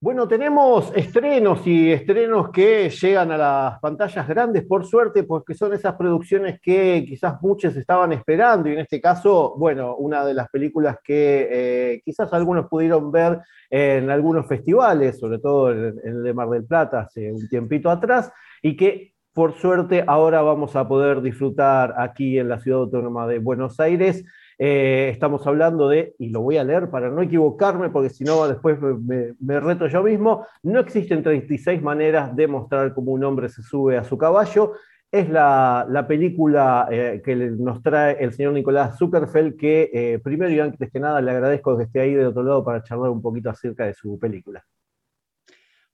Bueno, 0.00 0.28
tenemos 0.28 0.92
estrenos 0.94 1.66
y 1.66 1.90
estrenos 1.90 2.50
que 2.50 2.88
llegan 2.88 3.32
a 3.32 3.36
las 3.36 3.80
pantallas 3.80 4.28
grandes, 4.28 4.64
por 4.64 4.86
suerte, 4.86 5.24
porque 5.24 5.54
son 5.54 5.72
esas 5.72 5.96
producciones 5.96 6.60
que 6.60 7.04
quizás 7.04 7.42
muchos 7.42 7.74
estaban 7.74 8.12
esperando, 8.12 8.68
y 8.68 8.74
en 8.74 8.78
este 8.78 9.00
caso, 9.00 9.56
bueno, 9.58 9.96
una 9.96 10.24
de 10.24 10.34
las 10.34 10.48
películas 10.50 10.98
que 11.02 11.48
eh, 11.50 12.02
quizás 12.04 12.32
algunos 12.32 12.68
pudieron 12.68 13.10
ver 13.10 13.40
en 13.68 14.08
algunos 14.08 14.46
festivales, 14.46 15.18
sobre 15.18 15.40
todo 15.40 15.72
en, 15.72 15.98
el 16.04 16.22
de 16.22 16.32
Mar 16.32 16.48
del 16.48 16.64
Plata 16.64 17.00
hace 17.00 17.32
un 17.32 17.48
tiempito 17.48 17.90
atrás, 17.90 18.32
y 18.62 18.76
que 18.76 19.14
por 19.32 19.54
suerte 19.54 20.04
ahora 20.06 20.42
vamos 20.42 20.76
a 20.76 20.86
poder 20.86 21.22
disfrutar 21.22 21.94
aquí 21.98 22.38
en 22.38 22.48
la 22.48 22.60
ciudad 22.60 22.80
autónoma 22.82 23.26
de 23.26 23.40
Buenos 23.40 23.80
Aires. 23.80 24.24
Eh, 24.60 25.10
estamos 25.12 25.46
hablando 25.46 25.88
de, 25.88 26.16
y 26.18 26.30
lo 26.30 26.40
voy 26.40 26.56
a 26.56 26.64
leer 26.64 26.90
para 26.90 27.10
no 27.10 27.22
equivocarme, 27.22 27.90
porque 27.90 28.10
si 28.10 28.24
no 28.24 28.48
después 28.48 28.76
me, 28.80 29.60
reto 29.60 29.86
yo 29.86 30.02
mismo, 30.02 30.46
no 30.64 30.80
existen 30.80 31.22
36 31.22 31.80
maneras 31.80 32.34
de 32.34 32.48
mostrar 32.48 32.92
cómo 32.92 33.12
un 33.12 33.22
hombre 33.22 33.48
se 33.48 33.62
sube 33.62 33.96
a 33.96 34.04
su 34.04 34.18
caballo. 34.18 34.72
Es 35.12 35.28
la, 35.30 36.04
película 36.08 36.88
eh, 36.90 37.22
que 37.24 37.36
nos 37.36 37.82
trae 37.82 38.16
el 38.18 38.32
señor 38.32 38.52
Nicolás 38.52 38.98
Zuckerfeld, 38.98 39.56
que 39.56 39.90
eh, 39.94 40.18
primero 40.18 40.50
y 40.50 40.58
antes 40.58 40.90
que 40.90 40.98
nada 40.98 41.20
le 41.20 41.30
agradezco 41.30 41.78
que 41.78 41.84
esté 41.84 42.00
ahí 42.00 42.14
de 42.14 42.26
otro 42.26 42.42
lado 42.42 42.64
para 42.64 42.82
charlar 42.82 43.10
un 43.10 43.22
poquito 43.22 43.48
acerca 43.48 43.86
de 43.86 43.94
su 43.94 44.18
película. 44.18 44.64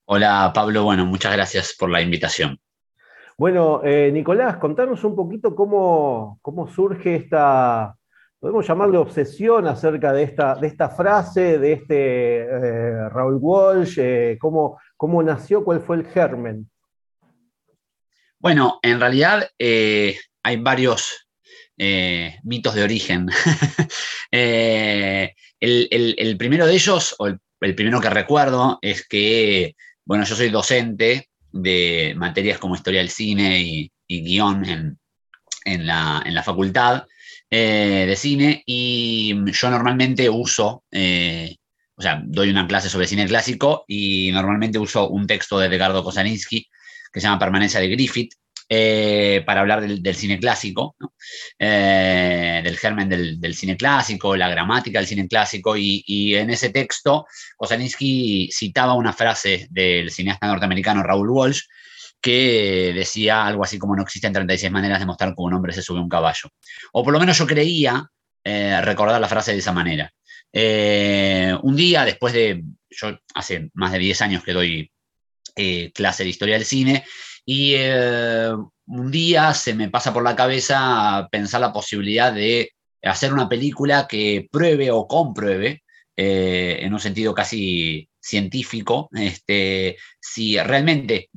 Hola 0.06 0.50
Pablo, 0.54 0.84
bueno, 0.84 1.06
muchas 1.06 1.32
gracias 1.32 1.76
por 1.78 1.90
la 1.90 2.00
invitación. 2.00 2.58
Bueno, 3.36 3.82
Nicolás, 3.84 4.56
contanos 4.58 5.02
un 5.04 5.16
poquito 5.16 5.54
cómo, 5.54 6.38
cómo 6.42 6.68
surge 6.68 7.16
esta, 7.16 7.96
podemos 8.44 8.68
llamarle 8.68 8.98
obsesión 8.98 9.66
acerca 9.66 10.12
de 10.12 10.24
esta, 10.24 10.54
de 10.56 10.66
esta 10.66 10.90
frase, 10.90 11.58
de 11.58 11.72
este 11.72 12.42
eh, 12.42 13.08
Raúl 13.08 13.38
Walsh, 13.40 13.94
eh, 13.96 14.36
cómo, 14.38 14.78
nació, 15.22 15.64
cuál 15.64 15.80
fue 15.80 15.96
el 15.96 16.06
germen. 16.06 16.70
Bueno, 18.38 18.80
en 18.82 19.00
realidad 19.00 19.48
eh, 19.58 20.18
hay 20.42 20.58
varios 20.58 21.26
mitos 22.42 22.74
de 22.74 22.82
origen. 22.82 23.30
el, 24.30 26.36
primero 26.36 26.66
de 26.66 26.74
ellos, 26.74 27.16
o 27.18 27.28
el, 27.28 27.40
primero 27.74 27.98
que 27.98 28.10
recuerdo, 28.10 28.78
es 28.82 29.08
que, 29.08 29.74
bueno, 30.04 30.24
yo 30.24 30.36
soy 30.36 30.50
docente 30.50 31.30
de 31.50 32.12
materias 32.14 32.58
como 32.58 32.74
historia 32.74 33.00
del 33.00 33.08
cine 33.08 33.62
y, 33.62 33.90
guion 34.06 34.98
en, 35.64 35.86
la, 35.86 36.22
en 36.26 36.34
la 36.34 36.42
facultad. 36.42 37.06
Eh, 37.56 38.04
de 38.08 38.16
cine 38.16 38.64
y 38.66 39.32
yo 39.52 39.70
normalmente 39.70 40.28
uso, 40.28 40.82
eh, 40.90 41.54
o 41.94 42.02
sea, 42.02 42.20
doy 42.26 42.50
una 42.50 42.66
clase 42.66 42.88
sobre 42.88 43.06
cine 43.06 43.28
clásico 43.28 43.84
y 43.86 44.32
normalmente 44.32 44.76
uso 44.76 45.08
un 45.08 45.24
texto 45.28 45.60
de 45.60 45.66
Edgardo 45.66 46.02
Kosaninsky 46.02 46.66
que 47.12 47.20
se 47.20 47.28
llama 47.28 47.38
Permanencia 47.38 47.78
de 47.78 47.90
Griffith, 47.90 48.32
eh, 48.68 49.44
para 49.46 49.60
hablar 49.60 49.82
del, 49.82 50.16
cine 50.16 50.40
clásico, 50.40 50.96
del 51.56 52.76
germen 52.76 53.08
del, 53.08 53.54
cine 53.54 53.76
clásico, 53.76 54.34
la 54.34 54.48
gramática 54.48 54.98
del 54.98 55.06
cine 55.06 55.28
clásico, 55.28 55.76
y, 55.76 56.02
y, 56.08 56.34
en 56.34 56.50
ese 56.50 56.70
texto 56.70 57.24
Kosaninsky 57.56 58.50
citaba 58.52 58.94
una 58.94 59.12
frase 59.12 59.68
del 59.70 60.10
cineasta 60.10 60.48
norteamericano 60.48 61.04
Raúl 61.04 61.30
Walsh, 61.30 61.60
que 62.24 62.94
decía 62.94 63.44
algo 63.44 63.64
así 63.64 63.78
como 63.78 63.94
no 63.94 64.02
existen 64.02 64.32
36 64.32 64.72
maneras 64.72 64.98
de 64.98 65.04
mostrar 65.04 65.34
cómo 65.34 65.48
un 65.48 65.52
hombre 65.52 65.74
se 65.74 65.82
sube 65.82 65.98
a 65.98 66.02
un 66.02 66.08
caballo. 66.08 66.48
O 66.94 67.04
por 67.04 67.12
lo 67.12 67.20
menos 67.20 67.36
yo 67.36 67.46
creía 67.46 68.10
eh, 68.42 68.80
recordar 68.80 69.20
la 69.20 69.28
frase 69.28 69.52
de 69.52 69.58
esa 69.58 69.72
manera. 69.72 70.10
Eh, 70.50 71.54
un 71.62 71.76
día, 71.76 72.02
después 72.06 72.32
de, 72.32 72.64
yo 72.88 73.18
hace 73.34 73.68
más 73.74 73.92
de 73.92 73.98
10 73.98 74.22
años 74.22 74.42
que 74.42 74.54
doy 74.54 74.90
eh, 75.54 75.92
clase 75.92 76.24
de 76.24 76.30
historia 76.30 76.54
del 76.54 76.64
cine, 76.64 77.04
y 77.44 77.74
un 77.74 79.10
día 79.10 79.52
se 79.52 79.74
me 79.74 79.90
pasa 79.90 80.14
por 80.14 80.22
la 80.22 80.34
cabeza 80.34 81.28
pensar 81.30 81.60
la 81.60 81.74
posibilidad 81.74 82.32
de 82.32 82.72
hacer 83.02 83.34
una 83.34 83.50
película 83.50 84.06
que 84.08 84.48
pruebe 84.50 84.90
o 84.90 85.06
compruebe, 85.06 85.82
en 86.16 86.94
un 86.94 87.00
sentido 87.00 87.34
casi 87.34 88.08
científico, 88.18 89.10
este, 89.12 89.98
si 90.18 90.56
realmente 90.56 91.28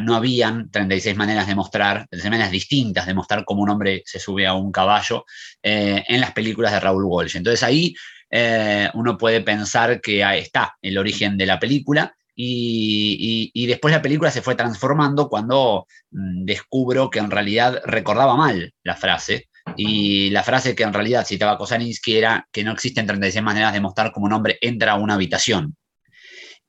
no 0.00 0.14
habían 0.14 0.70
36 0.70 1.16
maneras 1.16 1.46
de 1.46 1.54
mostrar, 1.54 2.06
36 2.10 2.30
maneras 2.30 2.50
distintas 2.50 3.06
de 3.06 3.14
mostrar 3.14 3.44
cómo 3.44 3.62
un 3.62 3.70
hombre 3.70 4.02
se 4.04 4.20
sube 4.20 4.46
a 4.46 4.52
un 4.52 4.70
caballo 4.70 5.24
eh, 5.62 6.04
en 6.06 6.20
las 6.20 6.32
películas 6.32 6.72
de 6.72 6.80
Raúl 6.80 7.04
Walsh. 7.04 7.36
Entonces 7.36 7.62
ahí 7.62 7.94
eh, 8.30 8.90
uno 8.94 9.16
puede 9.16 9.40
pensar 9.40 10.00
que 10.00 10.22
ahí 10.22 10.40
está 10.40 10.76
el 10.82 10.98
origen 10.98 11.38
de 11.38 11.46
la 11.46 11.58
película 11.58 12.14
y, 12.40 13.66
después 13.66 13.92
la 13.92 14.02
película 14.02 14.30
se 14.30 14.42
fue 14.42 14.54
transformando 14.54 15.28
cuando 15.28 15.86
mm, 16.10 16.44
descubro 16.44 17.10
que 17.10 17.18
en 17.18 17.30
realidad 17.30 17.80
recordaba 17.84 18.36
mal 18.36 18.72
la 18.84 18.94
frase. 18.94 19.48
Y 19.76 20.30
la 20.30 20.42
frase 20.42 20.74
que 20.74 20.84
en 20.84 20.92
realidad 20.92 21.26
citaba 21.26 21.58
Kosaninsky 21.58 22.16
era 22.16 22.48
que 22.52 22.64
no 22.64 22.72
existen 22.72 23.06
36 23.06 23.42
maneras 23.42 23.72
de 23.72 23.80
mostrar 23.80 24.12
cómo 24.12 24.26
un 24.26 24.32
hombre 24.32 24.58
entra 24.60 24.92
a 24.92 24.96
una 24.96 25.14
habitación. 25.14 25.76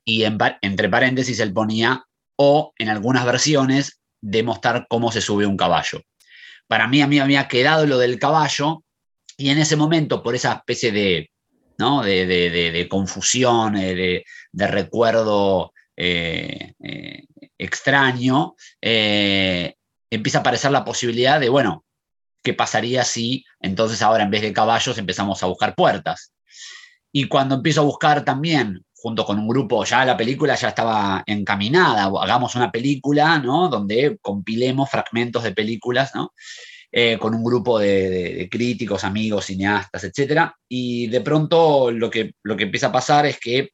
Y 0.04 0.24
entre 0.24 0.88
paréntesis 0.88 1.38
él 1.40 1.52
ponía 1.52 2.04
o 2.42 2.72
en 2.78 2.88
algunas 2.88 3.26
versiones 3.26 4.00
demostrar 4.22 4.86
cómo 4.88 5.12
se 5.12 5.20
sube 5.20 5.44
un 5.44 5.58
caballo. 5.58 6.00
Para 6.66 6.88
mí, 6.88 7.02
a 7.02 7.06
mí 7.06 7.16
me 7.16 7.22
había 7.22 7.48
quedado 7.48 7.84
lo 7.84 7.98
del 7.98 8.18
caballo 8.18 8.82
y 9.36 9.50
en 9.50 9.58
ese 9.58 9.76
momento, 9.76 10.22
por 10.22 10.34
esa 10.34 10.54
especie 10.54 10.90
de, 10.90 11.30
¿no? 11.76 12.02
de, 12.02 12.86
confusión, 12.90 13.76
eh, 13.76 14.24
de, 14.52 14.66
recuerdo 14.66 15.74
eh, 15.94 16.72
eh, 16.82 17.26
extraño, 17.58 18.54
empieza 18.80 20.38
a 20.38 20.40
aparecer 20.40 20.70
la 20.70 20.86
posibilidad 20.86 21.38
de, 21.38 21.50
bueno, 21.50 21.84
¿qué 22.42 22.54
pasaría 22.54 23.04
si 23.04 23.44
entonces 23.60 24.00
ahora 24.00 24.24
en 24.24 24.30
vez 24.30 24.40
de 24.40 24.54
caballos 24.54 24.96
empezamos 24.96 25.42
a 25.42 25.46
buscar 25.46 25.74
puertas? 25.74 26.32
Y 27.12 27.28
cuando 27.28 27.56
empiezo 27.56 27.82
a 27.82 27.84
buscar 27.84 28.24
también 28.24 28.82
junto 29.00 29.24
con 29.24 29.38
un 29.38 29.48
grupo, 29.48 29.84
ya 29.84 30.04
la 30.04 30.16
película 30.16 30.54
ya 30.54 30.68
estaba 30.68 31.22
encaminada, 31.26 32.10
hagamos 32.20 32.54
una 32.54 32.70
película, 32.70 33.38
¿no? 33.38 33.68
Donde 33.68 34.18
compilemos 34.20 34.90
fragmentos 34.90 35.42
de 35.42 35.52
películas, 35.52 36.14
¿no? 36.14 36.32
Eh, 36.92 37.18
con 37.18 37.34
un 37.34 37.42
grupo 37.42 37.78
de, 37.78 38.48
críticos, 38.50 39.04
amigos, 39.04 39.46
cineastas, 39.46 40.04
etc. 40.04 40.50
Y 40.68 41.06
de 41.06 41.20
pronto 41.22 41.90
lo 41.90 42.10
que, 42.10 42.32
lo 42.42 42.56
que 42.56 42.64
empieza 42.64 42.88
a 42.88 42.92
pasar 42.92 43.26
es 43.26 43.38
que 43.38 43.70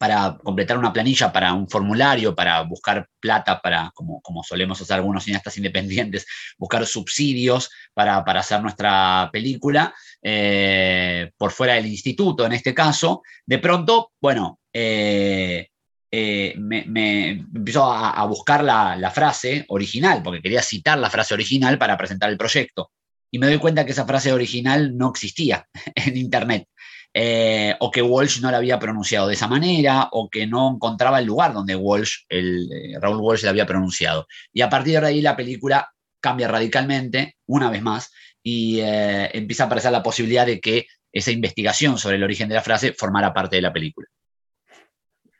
para 0.00 0.38
completar 0.42 0.78
una 0.78 0.94
planilla, 0.94 1.30
para 1.30 1.52
un 1.52 1.68
formulario, 1.68 2.34
para 2.34 2.62
buscar 2.62 3.06
plata, 3.20 3.60
para, 3.60 3.90
como, 3.94 4.22
como 4.22 4.42
solemos 4.42 4.80
hacer 4.80 4.96
algunos 4.96 5.24
cineastas 5.24 5.58
independientes, 5.58 6.24
buscar 6.56 6.86
subsidios 6.86 7.68
para, 7.92 8.16
hacer 8.20 8.62
nuestra 8.62 9.28
película, 9.30 9.94
eh, 10.22 11.30
por 11.36 11.50
fuera 11.52 11.74
del 11.74 11.84
instituto 11.84 12.46
en 12.46 12.52
este 12.52 12.72
caso, 12.72 13.20
de 13.44 13.58
pronto, 13.58 14.12
bueno, 14.18 14.58
eh, 14.72 15.68
eh, 16.10 16.54
me, 16.56 17.32
empezó 17.32 17.92
a, 17.92 18.24
buscar 18.24 18.64
la, 18.64 19.10
frase 19.14 19.66
original, 19.68 20.22
porque 20.22 20.40
quería 20.40 20.62
citar 20.62 20.96
la 20.98 21.10
frase 21.10 21.34
original 21.34 21.76
para 21.76 21.98
presentar 21.98 22.30
el 22.30 22.38
proyecto. 22.38 22.90
Y 23.30 23.38
me 23.38 23.48
doy 23.48 23.58
cuenta 23.58 23.84
que 23.84 23.92
esa 23.92 24.06
frase 24.06 24.32
original 24.32 24.96
no 24.96 25.10
existía 25.10 25.66
en 25.94 26.16
Internet. 26.16 26.68
Eh, 27.12 27.74
o 27.80 27.90
que 27.90 28.02
Walsh 28.02 28.40
no 28.40 28.50
la 28.50 28.58
había 28.58 28.78
pronunciado 28.78 29.26
de 29.26 29.34
esa 29.34 29.48
manera, 29.48 30.08
o 30.12 30.28
que 30.28 30.46
no 30.46 30.70
encontraba 30.74 31.18
el 31.18 31.26
lugar 31.26 31.52
donde 31.52 31.74
Walsh, 31.74 32.24
eh, 32.28 32.94
Raúl 33.00 33.20
Walsh 33.20 33.42
la 33.42 33.50
había 33.50 33.66
pronunciado. 33.66 34.26
Y 34.52 34.60
a 34.60 34.68
partir 34.68 35.00
de 35.00 35.06
ahí 35.06 35.20
la 35.20 35.36
película 35.36 35.90
cambia 36.20 36.48
radicalmente, 36.48 37.36
una 37.46 37.70
vez 37.70 37.82
más, 37.82 38.12
y 38.42 38.80
eh, 38.80 39.30
empieza 39.32 39.64
a 39.64 39.66
aparecer 39.66 39.92
la 39.92 40.02
posibilidad 40.02 40.46
de 40.46 40.60
que 40.60 40.86
esa 41.12 41.32
investigación 41.32 41.98
sobre 41.98 42.16
el 42.16 42.22
origen 42.22 42.48
de 42.48 42.54
la 42.54 42.62
frase 42.62 42.92
formara 42.92 43.34
parte 43.34 43.56
de 43.56 43.62
la 43.62 43.72
película. 43.72 44.06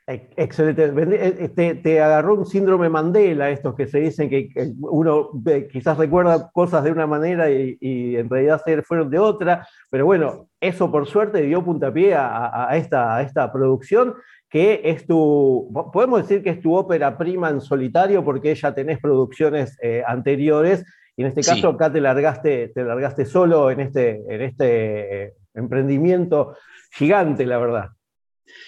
Excelente. 0.07 1.75
Te, 1.75 2.01
agarró 2.01 2.35
un 2.35 2.45
síndrome 2.45 2.89
Mandela, 2.89 3.49
estos 3.49 3.75
que 3.75 3.87
se 3.87 3.99
dicen 3.99 4.29
que 4.29 4.49
uno 4.79 5.29
quizás 5.71 5.97
recuerda 5.97 6.49
cosas 6.51 6.83
de 6.83 6.91
una 6.91 7.07
manera 7.07 7.49
y, 7.49 7.77
y 7.79 8.15
en 8.17 8.29
realidad 8.29 8.61
fueron 8.83 9.09
de 9.09 9.19
otra, 9.19 9.67
pero 9.89 10.05
bueno, 10.05 10.47
eso 10.59 10.91
por 10.91 11.07
suerte 11.07 11.41
dio 11.43 11.63
puntapié 11.63 12.15
a, 12.15 12.69
esta, 12.73 13.21
esta 13.21 13.51
producción 13.51 14.15
que 14.49 14.81
es 14.83 15.07
tu, 15.07 15.71
podemos 15.93 16.21
decir 16.21 16.43
que 16.43 16.49
es 16.49 16.61
tu 16.61 16.75
ópera 16.75 17.17
prima 17.17 17.49
en 17.49 17.61
solitario 17.61 18.23
porque 18.23 18.53
ya 18.53 18.73
tenés 18.73 18.99
producciones 18.99 19.77
eh, 19.81 20.03
anteriores 20.05 20.83
y 21.15 21.21
en 21.21 21.29
este 21.29 21.41
caso 21.41 21.69
acá 21.69 21.91
te 21.91 22.01
largaste, 22.01 22.69
te 22.69 22.83
largaste 22.83 23.25
solo 23.25 23.71
en 23.71 23.79
este, 23.79 24.21
en 24.27 24.41
este 24.41 25.25
eh, 25.25 25.33
emprendimiento 25.53 26.55
gigante, 26.91 27.45
la 27.45 27.57
verdad. 27.59 27.89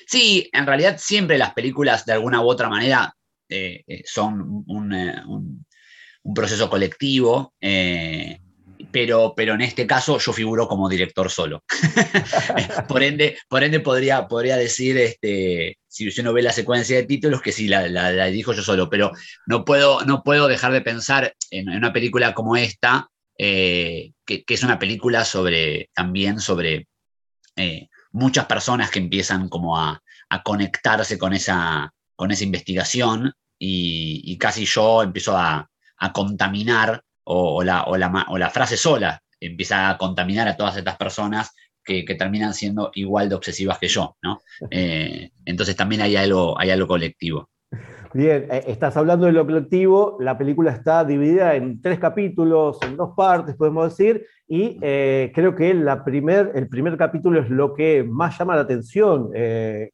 Sí, 0.08 0.50
en 0.54 0.66
realidad 0.66 0.98
siempre 1.00 1.38
las 1.38 1.54
películas 1.54 2.06
de 2.06 2.14
alguna 2.14 2.42
u 2.42 2.48
otra 2.48 2.70
manera 2.70 3.16
eh, 3.50 3.84
son 4.06 4.64
un, 4.68 5.66
proceso 6.34 6.70
colectivo 6.70 7.54
pero, 8.92 9.34
pero 9.36 9.56
en 9.56 9.62
este 9.62 9.88
caso 9.88 10.20
yo 10.20 10.34
figuro 10.34 10.68
como 10.68 10.88
director 10.90 11.30
solo. 11.30 11.64
por 12.88 13.04
ende, 13.04 13.38
por 13.50 13.64
ende 13.64 13.80
podría, 13.80 14.28
podría 14.28 14.58
decir, 14.58 14.98
este, 14.98 15.80
si 15.88 16.08
uno 16.20 16.32
ve 16.34 16.42
la 16.42 16.52
secuencia 16.52 16.96
de 16.96 17.04
títulos, 17.04 17.42
que 17.42 17.52
sí, 17.52 17.68
la, 17.68 17.88
la, 17.88 18.26
dijo 18.28 18.54
yo 18.54 18.62
solo, 18.62 18.90
pero 18.90 19.12
no 19.46 19.66
puedo, 19.66 20.06
no 20.06 20.24
puedo 20.24 20.48
dejar 20.48 20.72
de 20.72 20.82
pensar 20.82 21.36
en, 21.52 21.70
una 21.70 21.94
película 21.94 22.34
como 22.34 22.56
esta, 22.56 23.10
eh, 23.38 24.12
que, 24.26 24.44
es 24.48 24.64
una 24.64 24.80
película 24.80 25.26
sobre, 25.26 25.90
también 25.94 26.40
sobre 26.40 26.88
eh, 27.56 27.90
muchas 28.14 28.46
personas 28.46 28.90
que 28.90 29.00
empiezan 29.00 29.50
como 29.50 29.78
a, 29.78 30.02
conectarse 30.44 31.20
con 31.20 31.32
esa, 31.34 31.94
con 32.16 32.32
esa 32.32 32.44
investigación 32.44 33.34
y, 33.60 34.36
casi 34.40 34.66
yo 34.66 35.04
empiezo 35.04 35.38
a, 35.38 35.70
a 35.98 36.12
contaminar 36.12 37.04
o, 37.24 37.64
la, 37.64 37.84
o, 37.84 37.98
la, 37.98 38.50
frase 38.50 38.78
sola 38.78 39.22
empieza 39.40 39.90
a 39.90 39.98
contaminar 40.00 40.48
a 40.48 40.58
todas 40.58 40.76
estas 40.76 40.98
personas 40.98 41.52
que, 41.84 42.04
terminan 42.18 42.56
siendo 42.56 42.90
igual 42.96 43.30
de 43.30 43.36
obsesivas 43.36 43.78
que 43.78 43.88
yo, 43.88 44.18
¿no? 44.24 44.42
Eh, 44.72 45.32
entonces 45.46 45.76
también 45.76 46.02
hay 46.02 46.16
algo, 46.16 46.60
hay 46.60 46.72
algo 46.72 46.88
colectivo. 46.88 47.50
Bien, 48.14 48.48
eh, 48.52 48.64
estás 48.68 48.96
hablando 48.96 49.26
de 49.26 49.32
lo 49.32 49.46
colectivo, 49.46 50.18
la 50.20 50.38
película 50.38 50.72
está 50.72 51.04
dividida 51.04 51.56
en 51.56 51.82
tres 51.82 51.98
capítulos, 51.98 52.78
en 52.84 52.96
dos 52.96 53.16
partes, 53.16 53.56
podemos 53.56 53.90
decir, 53.90 54.26
y 54.48 54.78
eh, 54.82 55.32
creo 55.34 55.56
que 55.56 55.74
primer, 56.06 56.52
el 56.54 56.68
primer 56.68 56.96
capítulo 56.96 57.42
es 57.42 57.50
lo 57.50 57.74
que 57.74 58.04
más 58.04 58.38
llama 58.38 58.56
la 58.56 58.62
atención, 58.62 59.32
que 59.34 59.90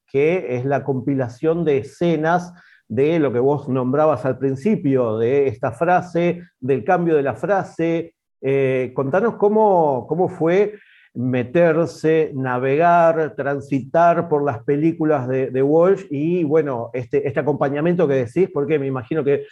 es 0.50 0.66
la 0.66 0.84
compilación 0.84 1.64
de 1.64 1.78
escenas 1.78 2.54
de 2.90 3.20
lo 3.20 3.32
que 3.32 3.40
vos 3.40 3.70
nombrabas 3.70 4.26
al 4.26 4.38
principio, 4.38 5.18
de 5.18 5.48
esta 5.48 5.72
frase, 5.72 6.44
del 6.60 6.84
cambio 6.84 7.16
de 7.16 7.24
la 7.24 7.36
frase. 7.36 8.16
Eh, 8.42 8.92
contanos 8.96 9.36
cómo, 9.36 10.08
cómo 10.08 10.28
fue 10.28 10.74
meterse, 11.14 12.32
navegar, 12.36 13.36
transitar 13.36 14.30
por 14.30 14.44
las 14.44 14.64
películas 14.64 15.28
de, 15.28 15.64
Walsh 15.64 16.06
y 16.10 16.44
bueno, 16.44 16.90
este, 16.94 17.28
este 17.28 17.40
acompañamiento 17.40 18.08
que 18.08 18.26
decís, 18.26 18.50
porque 18.54 18.80
me 18.80 18.88
imagino 18.88 19.24
que 19.24 19.46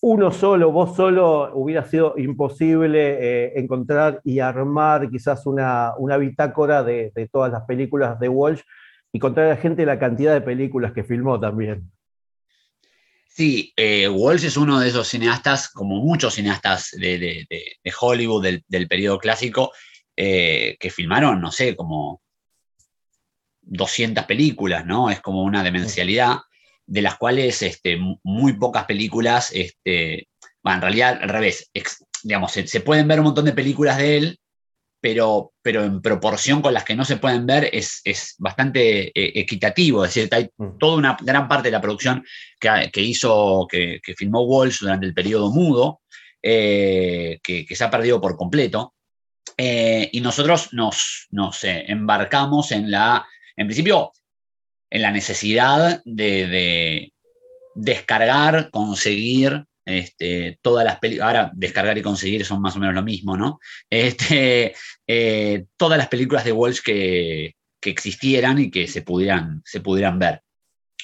uno 0.00 0.30
solo, 0.30 0.70
vos 0.70 0.94
solo, 0.94 1.50
hubiera 1.54 1.84
sido 1.84 2.14
imposible 2.16 3.18
eh, 3.20 3.52
encontrar 3.56 4.20
y 4.22 4.38
armar 4.38 5.10
quizás 5.10 5.44
una, 5.46 5.92
una 5.98 6.16
bitácora 6.16 6.84
de, 6.84 7.10
de, 7.14 7.28
todas 7.28 7.50
las 7.50 7.64
películas 7.64 8.20
de 8.20 8.28
Walsh 8.28 8.60
y 9.12 9.18
contar 9.18 9.44
a 9.44 9.48
la 9.50 9.56
gente 9.56 9.84
la 9.84 9.98
cantidad 9.98 10.34
de 10.34 10.40
películas 10.40 10.92
que 10.92 11.02
filmó 11.02 11.40
también. 11.40 11.90
Sí, 13.38 13.72
eh, 13.76 14.08
Walsh 14.08 14.46
es 14.46 14.56
uno 14.56 14.80
de 14.80 14.88
esos 14.88 15.06
cineastas, 15.06 15.68
como 15.68 16.02
muchos 16.02 16.34
cineastas 16.34 16.90
de, 16.90 17.46
Hollywood 18.00 18.44
del, 18.66 18.88
periodo 18.88 19.20
clásico, 19.20 19.70
eh, 20.20 20.76
que 20.80 20.90
filmaron, 20.90 21.40
no 21.40 21.52
sé, 21.52 21.76
como 21.76 22.20
200 23.62 24.24
películas, 24.24 24.84
¿no? 24.84 25.10
Es 25.10 25.20
como 25.20 25.44
una 25.44 25.62
demencialidad, 25.62 26.38
de 26.84 27.02
las 27.02 27.16
cuales 27.16 27.62
este, 27.62 28.00
muy 28.24 28.54
pocas 28.54 28.84
películas, 28.84 29.52
este, 29.54 30.26
en 30.64 30.80
realidad 30.80 31.20
al 31.22 31.28
revés, 31.28 31.70
digamos, 32.24 32.50
se, 32.50 32.80
pueden 32.80 33.06
ver 33.06 33.20
un 33.20 33.26
montón 33.26 33.44
de 33.44 33.52
películas 33.52 33.96
de 33.98 34.16
él, 34.16 34.40
pero, 35.00 35.52
pero 35.62 35.84
en 35.84 36.02
proporción 36.02 36.62
con 36.62 36.74
las 36.74 36.82
que 36.82 36.96
no 36.96 37.04
se 37.04 37.18
pueden 37.18 37.46
ver 37.46 37.70
es, 37.72 38.02
bastante 38.38 39.08
eh, 39.08 39.40
equitativo. 39.40 40.04
Es 40.04 40.14
decir, 40.14 40.34
hay 40.34 40.50
mm. 40.56 40.78
toda 40.78 40.96
una 40.96 41.16
gran 41.20 41.46
parte 41.46 41.68
de 41.68 41.72
la 41.72 41.80
producción 41.80 42.24
que, 42.58 43.02
hizo, 43.02 43.68
que, 43.70 44.00
filmó 44.16 44.42
Walsh 44.42 44.80
durante 44.80 45.06
el 45.06 45.14
periodo 45.14 45.52
mudo, 45.52 46.00
eh, 46.42 47.38
que, 47.40 47.66
se 47.70 47.84
ha 47.84 47.90
perdido 47.90 48.20
por 48.20 48.36
completo. 48.36 48.94
Eh, 49.58 50.08
y 50.12 50.20
nosotros 50.20 50.72
nos, 50.72 51.26
nos 51.30 51.64
embarcamos 51.64 52.72
en 52.72 52.90
la, 52.90 53.26
en 53.56 53.66
principio, 53.66 54.12
en 54.88 55.02
la 55.02 55.10
necesidad 55.10 56.00
de 56.04 57.12
descargar, 57.74 58.70
conseguir 58.70 59.66
este, 59.88 60.58
todas 60.60 60.84
las 60.84 60.98
películas, 60.98 61.26
ahora 61.28 61.50
descargar 61.54 61.96
y 61.96 62.02
conseguir 62.02 62.44
son 62.44 62.60
más 62.60 62.76
o 62.76 62.78
menos 62.78 62.94
lo 62.94 63.02
mismo, 63.02 63.38
¿no? 63.38 63.58
Este, 63.88 64.74
eh, 65.06 65.64
todas 65.78 65.96
las 65.96 66.08
películas 66.08 66.44
de 66.44 66.52
Walsh 66.52 66.80
que, 66.82 67.54
existieran 67.80 68.58
y 68.58 68.70
que 68.70 68.86
se 68.86 69.00
pudieran, 69.00 69.62
se 69.64 69.80
pudieran 69.80 70.18
ver, 70.18 70.42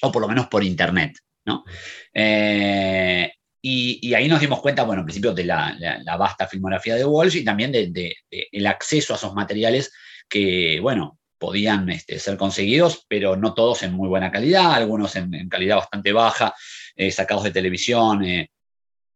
o 0.03 0.13
por 0.13 0.21
lo 0.21 0.29
menos 0.29 0.49
por 0.49 0.63
internet, 0.63 1.17
¿no? 1.47 1.65
Eh, 2.13 3.33
y, 3.67 4.13
ahí 4.13 4.29
nos 4.29 4.41
dimos 4.41 4.61
cuenta, 4.61 4.83
bueno, 4.83 5.01
en 5.01 5.07
principio 5.07 5.33
de 5.33 5.45
la, 5.45 5.75
vasta 6.19 6.47
filmografía 6.47 6.97
de 6.97 7.05
Walsh 7.07 7.37
y 7.37 7.45
también 7.45 7.73
del 7.73 7.95
de, 7.95 8.15
el 8.31 8.67
acceso 8.67 9.15
a 9.15 9.17
esos 9.17 9.33
materiales 9.33 9.91
que, 10.29 10.79
bueno, 10.83 11.19
podían 11.39 11.89
este, 11.89 12.19
ser 12.19 12.37
conseguidos, 12.37 13.07
pero 13.09 13.37
no 13.37 13.55
todos 13.55 13.83
en 13.83 13.95
muy 13.95 14.07
buena 14.07 14.31
calidad, 14.31 14.75
algunos 14.75 15.17
en, 15.17 15.49
calidad 15.49 15.77
bastante 15.77 16.13
baja, 16.13 16.55
eh, 16.95 17.11
sacados 17.11 17.45
de 17.45 17.53
televisión, 17.53 18.23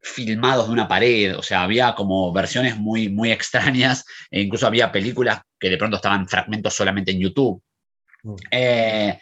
filmados 0.01 0.69
de 0.69 0.73
una 0.73 0.89
pared, 0.89 1.37
o 1.37 1.43
sea, 1.43 1.63
había 1.63 1.95
como 1.95 2.33
versiones 2.33 2.79
muy, 2.79 3.11
muy 3.11 3.31
extrañas, 3.31 4.07
e 4.31 4.41
incluso 4.41 4.67
había 4.67 4.91
películas 4.91 5.43
que 5.61 5.69
de 5.69 5.77
pronto 5.77 5.97
estaban 5.97 6.27
fragmentos 6.27 6.73
solamente 6.73 7.11
en 7.11 7.21
YouTube. 7.21 7.63
Mm. 8.23 8.35
Eh, 8.51 9.21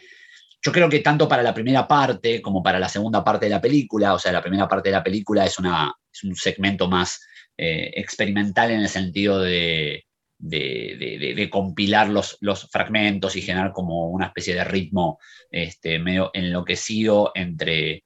yo 0.61 0.71
creo 0.71 0.89
que 0.89 0.99
tanto 0.99 1.27
para 1.27 1.43
la 1.43 1.53
primera 1.53 1.87
parte 1.87 2.41
como 2.41 2.63
para 2.63 2.79
la 2.79 2.89
segunda 2.89 3.23
parte 3.23 3.45
de 3.45 3.51
la 3.51 3.61
película, 3.61 4.13
o 4.13 4.19
sea, 4.19 4.31
la 4.31 4.41
primera 4.41 4.67
parte 4.67 4.89
de 4.89 4.93
la 4.93 5.03
película 5.03 5.45
es, 5.45 5.59
una, 5.59 5.93
un 6.23 6.35
segmento 6.35 6.87
más 6.87 7.21
eh, 7.57 7.91
experimental 7.95 8.71
en 8.71 8.81
el 8.81 8.89
sentido 8.89 9.39
de, 9.39 10.05
de, 10.37 11.49
compilar 11.51 12.09
los, 12.09 12.37
los, 12.41 12.69
fragmentos 12.69 13.35
y 13.35 13.41
generar 13.41 13.71
como 13.71 14.09
una 14.09 14.27
especie 14.27 14.55
de 14.55 14.63
ritmo 14.63 15.19
este, 15.49 15.99
medio 15.99 16.31
enloquecido 16.33 17.31
entre 17.33 18.03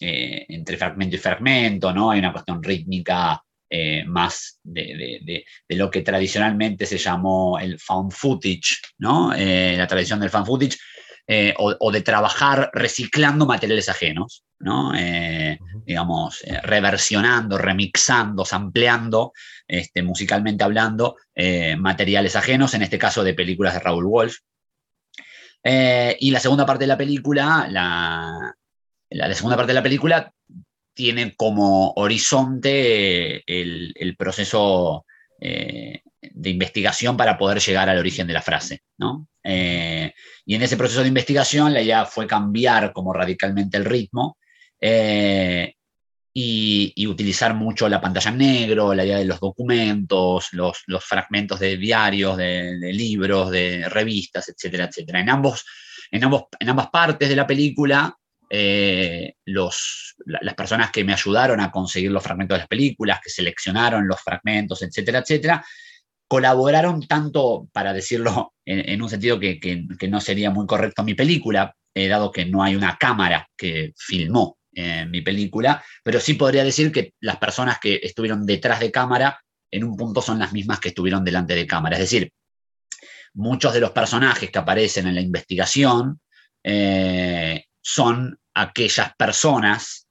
eh, 0.00 0.46
entre 0.48 0.76
fragmento 0.76 1.16
y 1.16 1.18
fragmento, 1.18 1.92
¿no? 1.92 2.10
Hay 2.10 2.18
una 2.18 2.32
cuestión 2.32 2.62
rítmica 2.62 3.40
eh, 3.70 4.04
más 4.04 4.58
de, 4.64 5.44
lo 5.68 5.90
que 5.90 6.02
tradicionalmente 6.02 6.86
se 6.86 6.98
llamó 6.98 7.58
el 7.58 7.78
found 7.78 8.12
footage, 8.12 8.80
¿no? 8.98 9.32
La 9.32 9.86
tradición 9.86 10.18
del 10.18 10.30
found 10.30 10.46
footage, 10.46 10.76
o, 11.56 11.92
de 11.92 12.02
trabajar 12.02 12.70
reciclando 12.74 13.46
materiales 13.46 13.88
ajenos, 13.88 14.44
¿no? 14.58 14.92
digamos, 15.86 16.42
reversionando, 16.62 17.56
remixando, 17.56 18.44
sampleando, 18.44 19.32
este, 19.66 20.02
musicalmente 20.02 20.64
hablando, 20.64 21.16
materiales 21.78 22.36
ajenos, 22.36 22.74
en 22.74 22.82
este 22.82 22.98
caso 22.98 23.24
de 23.24 23.34
películas 23.34 23.74
de 23.74 23.80
Raúl 23.80 24.06
Wolf. 24.06 24.36
y 25.64 26.30
la 26.30 26.40
segunda 26.40 26.66
parte 26.66 26.84
de 26.84 26.88
la 26.88 26.98
película, 26.98 27.66
la, 27.70 28.54
la, 29.08 29.34
segunda 29.34 29.56
parte 29.56 29.70
de 29.70 29.78
la 29.78 29.82
película 29.82 30.32
tiene 30.94 31.34
como 31.34 31.92
horizonte 31.96 33.42
el, 33.46 34.16
proceso 34.16 35.06
eh, 35.40 36.02
de 36.20 36.50
investigación 36.50 37.16
para 37.16 37.38
poder 37.38 37.60
llegar 37.60 37.88
al 37.88 37.98
origen 37.98 38.26
de 38.26 38.32
la 38.32 38.42
frase. 38.42 38.81
Y 40.44 40.54
en 40.54 40.62
ese 40.62 40.76
proceso 40.76 41.02
de 41.02 41.08
investigación 41.08 41.72
la 41.72 41.82
idea 41.82 42.04
fue 42.04 42.26
cambiar 42.26 42.92
como 42.92 43.12
radicalmente 43.12 43.76
el 43.76 43.84
ritmo 43.84 44.38
eh, 44.80 45.74
y, 46.34 47.06
utilizar 47.06 47.54
mucho 47.54 47.88
la 47.88 48.00
pantalla 48.00 48.30
en 48.30 48.38
negro, 48.38 48.94
la 48.94 49.04
idea 49.04 49.18
de 49.18 49.26
los 49.26 49.38
documentos, 49.38 50.48
los, 50.52 50.84
fragmentos 51.00 51.60
de 51.60 51.76
diarios, 51.76 52.36
de, 52.36 52.92
libros, 52.92 53.50
de 53.50 53.88
revistas, 53.88 54.48
etcétera, 54.48 54.86
etcétera. 54.86 55.20
En, 55.20 55.28
ambos, 55.28 55.64
en, 56.10 56.24
ambos, 56.24 56.44
en 56.58 56.70
ambas 56.70 56.88
partes 56.88 57.28
de 57.28 57.36
la 57.36 57.46
película 57.46 58.16
eh, 58.54 59.36
los, 59.46 60.14
las 60.26 60.54
personas 60.54 60.90
que 60.90 61.04
me 61.04 61.14
ayudaron 61.14 61.58
a 61.60 61.70
conseguir 61.70 62.10
los 62.10 62.22
fragmentos 62.22 62.56
de 62.56 62.58
las 62.60 62.68
películas, 62.68 63.20
que 63.22 63.30
seleccionaron 63.30 64.06
los 64.06 64.20
fragmentos, 64.20 64.82
etcétera, 64.82 65.20
etcétera, 65.20 65.64
colaboraron 66.32 67.06
tanto, 67.06 67.68
para 67.74 67.92
decirlo 67.92 68.54
en, 68.64 69.02
un 69.02 69.10
sentido 69.10 69.38
que, 69.38 70.08
no 70.08 70.18
sería 70.18 70.48
muy 70.48 70.66
correcto 70.66 71.04
mi 71.04 71.12
película, 71.12 71.76
eh, 71.92 72.08
dado 72.08 72.32
que 72.32 72.46
no 72.46 72.62
hay 72.62 72.74
una 72.74 72.96
cámara 72.96 73.46
que 73.54 73.92
filmó 73.94 74.56
eh, 74.74 75.04
mi 75.04 75.20
película, 75.20 75.84
pero 76.02 76.20
sí 76.20 76.32
podría 76.32 76.64
decir 76.64 76.90
que 76.90 77.12
las 77.20 77.36
personas 77.36 77.78
que 77.78 78.00
estuvieron 78.02 78.46
detrás 78.46 78.80
de 78.80 78.90
cámara 78.90 79.38
en 79.70 79.84
un 79.84 79.94
punto 79.94 80.22
son 80.22 80.38
las 80.38 80.54
mismas 80.54 80.80
que 80.80 80.88
estuvieron 80.88 81.22
delante 81.22 81.54
de 81.54 81.66
cámara. 81.66 81.96
Es 81.96 82.10
decir, 82.10 82.32
muchos 83.34 83.74
de 83.74 83.80
los 83.80 83.90
personajes 83.90 84.50
que 84.50 84.58
aparecen 84.58 85.08
en 85.08 85.16
la 85.16 85.20
investigación 85.20 86.18
son 87.82 88.38
aquellas 88.54 89.14
personas 89.16 90.08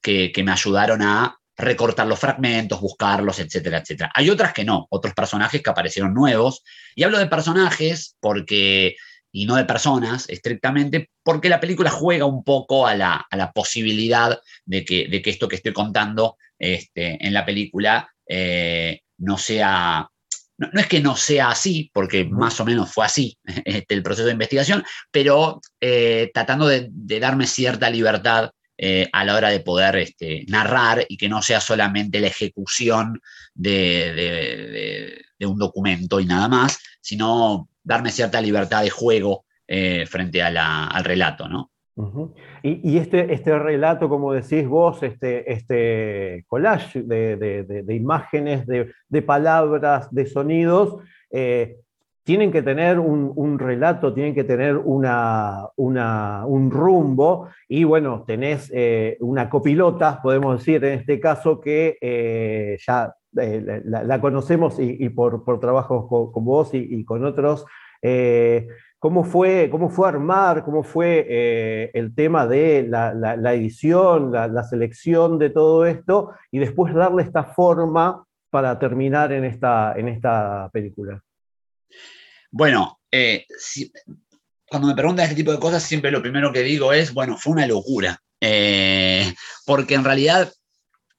que, 0.00 0.32
me 0.42 0.52
ayudaron 0.52 1.02
a 1.02 1.36
recortar 1.62 2.06
los 2.06 2.18
fragmentos, 2.18 2.80
buscarlos, 2.80 3.38
etcétera, 3.38 3.78
etcétera. 3.78 4.12
Hay 4.14 4.30
otras 4.30 4.52
que 4.52 4.64
no, 4.64 4.86
otros 4.90 5.14
personajes 5.14 5.62
que 5.62 5.70
aparecieron 5.70 6.12
nuevos. 6.14 6.62
Y 6.94 7.04
hablo 7.04 7.18
de 7.18 7.26
personajes 7.26 8.16
porque, 8.20 8.96
y 9.32 9.46
no 9.46 9.56
de 9.56 9.64
personas 9.64 10.28
estrictamente, 10.28 11.10
porque 11.22 11.48
la 11.48 11.60
película 11.60 11.90
juega 11.90 12.26
un 12.26 12.44
poco 12.44 12.86
a 12.86 12.94
la, 12.94 13.52
posibilidad 13.54 14.38
de 14.64 14.84
que, 14.84 15.08
de 15.08 15.22
que, 15.22 15.30
esto 15.30 15.48
que 15.48 15.56
estoy 15.56 15.72
contando 15.72 16.36
este, 16.58 17.24
en 17.26 17.32
la 17.32 17.44
película 17.44 18.12
eh, 18.26 19.00
no 19.18 19.38
sea 19.38 20.08
no, 20.58 20.80
es 20.80 20.86
que 20.86 21.00
no 21.00 21.16
sea 21.16 21.50
así, 21.50 21.90
porque 21.92 22.24
más 22.24 22.60
o 22.60 22.64
menos 22.64 22.92
fue 22.92 23.04
así 23.04 23.38
este, 23.64 23.94
el 23.94 24.02
proceso 24.02 24.26
de 24.26 24.32
investigación, 24.32 24.84
pero 25.10 25.60
eh, 25.80 26.30
tratando 26.32 26.66
de, 26.66 26.88
darme 26.92 27.46
cierta 27.46 27.90
libertad 27.90 28.50
eh, 28.78 29.08
a 29.12 29.24
la 29.24 29.36
hora 29.36 29.50
de 29.50 29.60
poder 29.60 29.96
este, 29.96 30.44
narrar 30.48 31.04
y 31.08 31.16
que 31.16 31.28
no 31.28 31.42
sea 31.42 31.60
solamente 31.60 32.20
la 32.20 32.28
ejecución 32.28 33.20
de, 33.54 35.22
un 35.40 35.58
documento 35.58 36.20
y 36.20 36.26
nada 36.26 36.48
más, 36.48 36.78
sino 37.00 37.68
darme 37.82 38.10
cierta 38.10 38.40
libertad 38.40 38.82
de 38.82 38.90
juego 38.90 39.44
eh, 39.66 40.06
frente 40.06 40.42
al 40.42 41.04
relato, 41.04 41.48
¿no? 41.48 41.72
Y, 42.62 42.96
este, 42.96 43.34
este 43.34 43.58
relato, 43.58 44.08
como 44.08 44.32
decís 44.32 44.66
vos, 44.66 45.02
este, 45.02 45.52
este 45.52 46.44
collage 46.48 47.02
de, 47.02 47.84
imágenes, 47.90 48.66
de, 48.66 49.22
palabras, 49.22 50.08
de 50.10 50.26
sonidos, 50.26 50.96
eh, 51.30 51.76
tienen 52.24 52.52
que 52.52 52.62
tener 52.62 52.98
un, 52.98 53.58
relato, 53.58 54.14
tienen 54.14 54.34
que 54.34 54.44
tener 54.44 54.76
un 54.76 56.70
rumbo 56.70 57.48
y 57.68 57.84
bueno, 57.84 58.24
tenés 58.26 58.70
eh, 58.74 59.16
una 59.20 59.50
copilota, 59.50 60.20
podemos 60.22 60.58
decir 60.58 60.84
en 60.84 61.00
este 61.00 61.18
caso, 61.18 61.60
que 61.60 61.98
eh, 62.00 62.78
ya 62.86 63.14
la, 63.32 64.20
conocemos 64.20 64.76
y, 64.78 65.08
por, 65.08 65.44
por 65.44 65.58
trabajos 65.58 66.06
con, 66.32 66.44
vos 66.44 66.70
y, 66.72 67.04
con 67.04 67.24
otros. 67.24 67.64
¿Cómo 69.02 69.24
fue, 69.24 69.68
cómo 69.68 69.90
fue 69.90 70.08
armar, 70.08 70.62
cómo 70.62 70.84
fue 70.84 71.26
eh, 71.28 71.90
el 71.92 72.14
tema 72.14 72.46
de 72.46 72.86
la, 72.88 73.52
edición, 73.52 74.30
la, 74.30 74.62
selección 74.62 75.40
de 75.40 75.50
todo 75.50 75.86
esto 75.86 76.30
y 76.52 76.60
después 76.60 76.94
darle 76.94 77.24
esta 77.24 77.42
forma 77.42 78.24
para 78.48 78.78
terminar 78.78 79.32
en 79.32 79.44
esta, 79.44 79.94
en 79.96 80.06
esta 80.06 80.70
película? 80.72 81.20
Bueno, 82.50 83.00
eh, 83.10 83.46
cuando 84.66 84.88
me 84.88 84.94
preguntan 84.94 85.24
este 85.24 85.36
tipo 85.36 85.52
de 85.52 85.58
cosas, 85.58 85.82
siempre 85.82 86.10
lo 86.10 86.22
primero 86.22 86.52
que 86.52 86.62
digo 86.62 86.92
es, 86.92 87.12
bueno, 87.12 87.36
fue 87.36 87.52
una 87.52 87.66
locura, 87.66 88.20
eh, 88.40 89.34
porque 89.64 89.94
en 89.94 90.04
realidad 90.04 90.52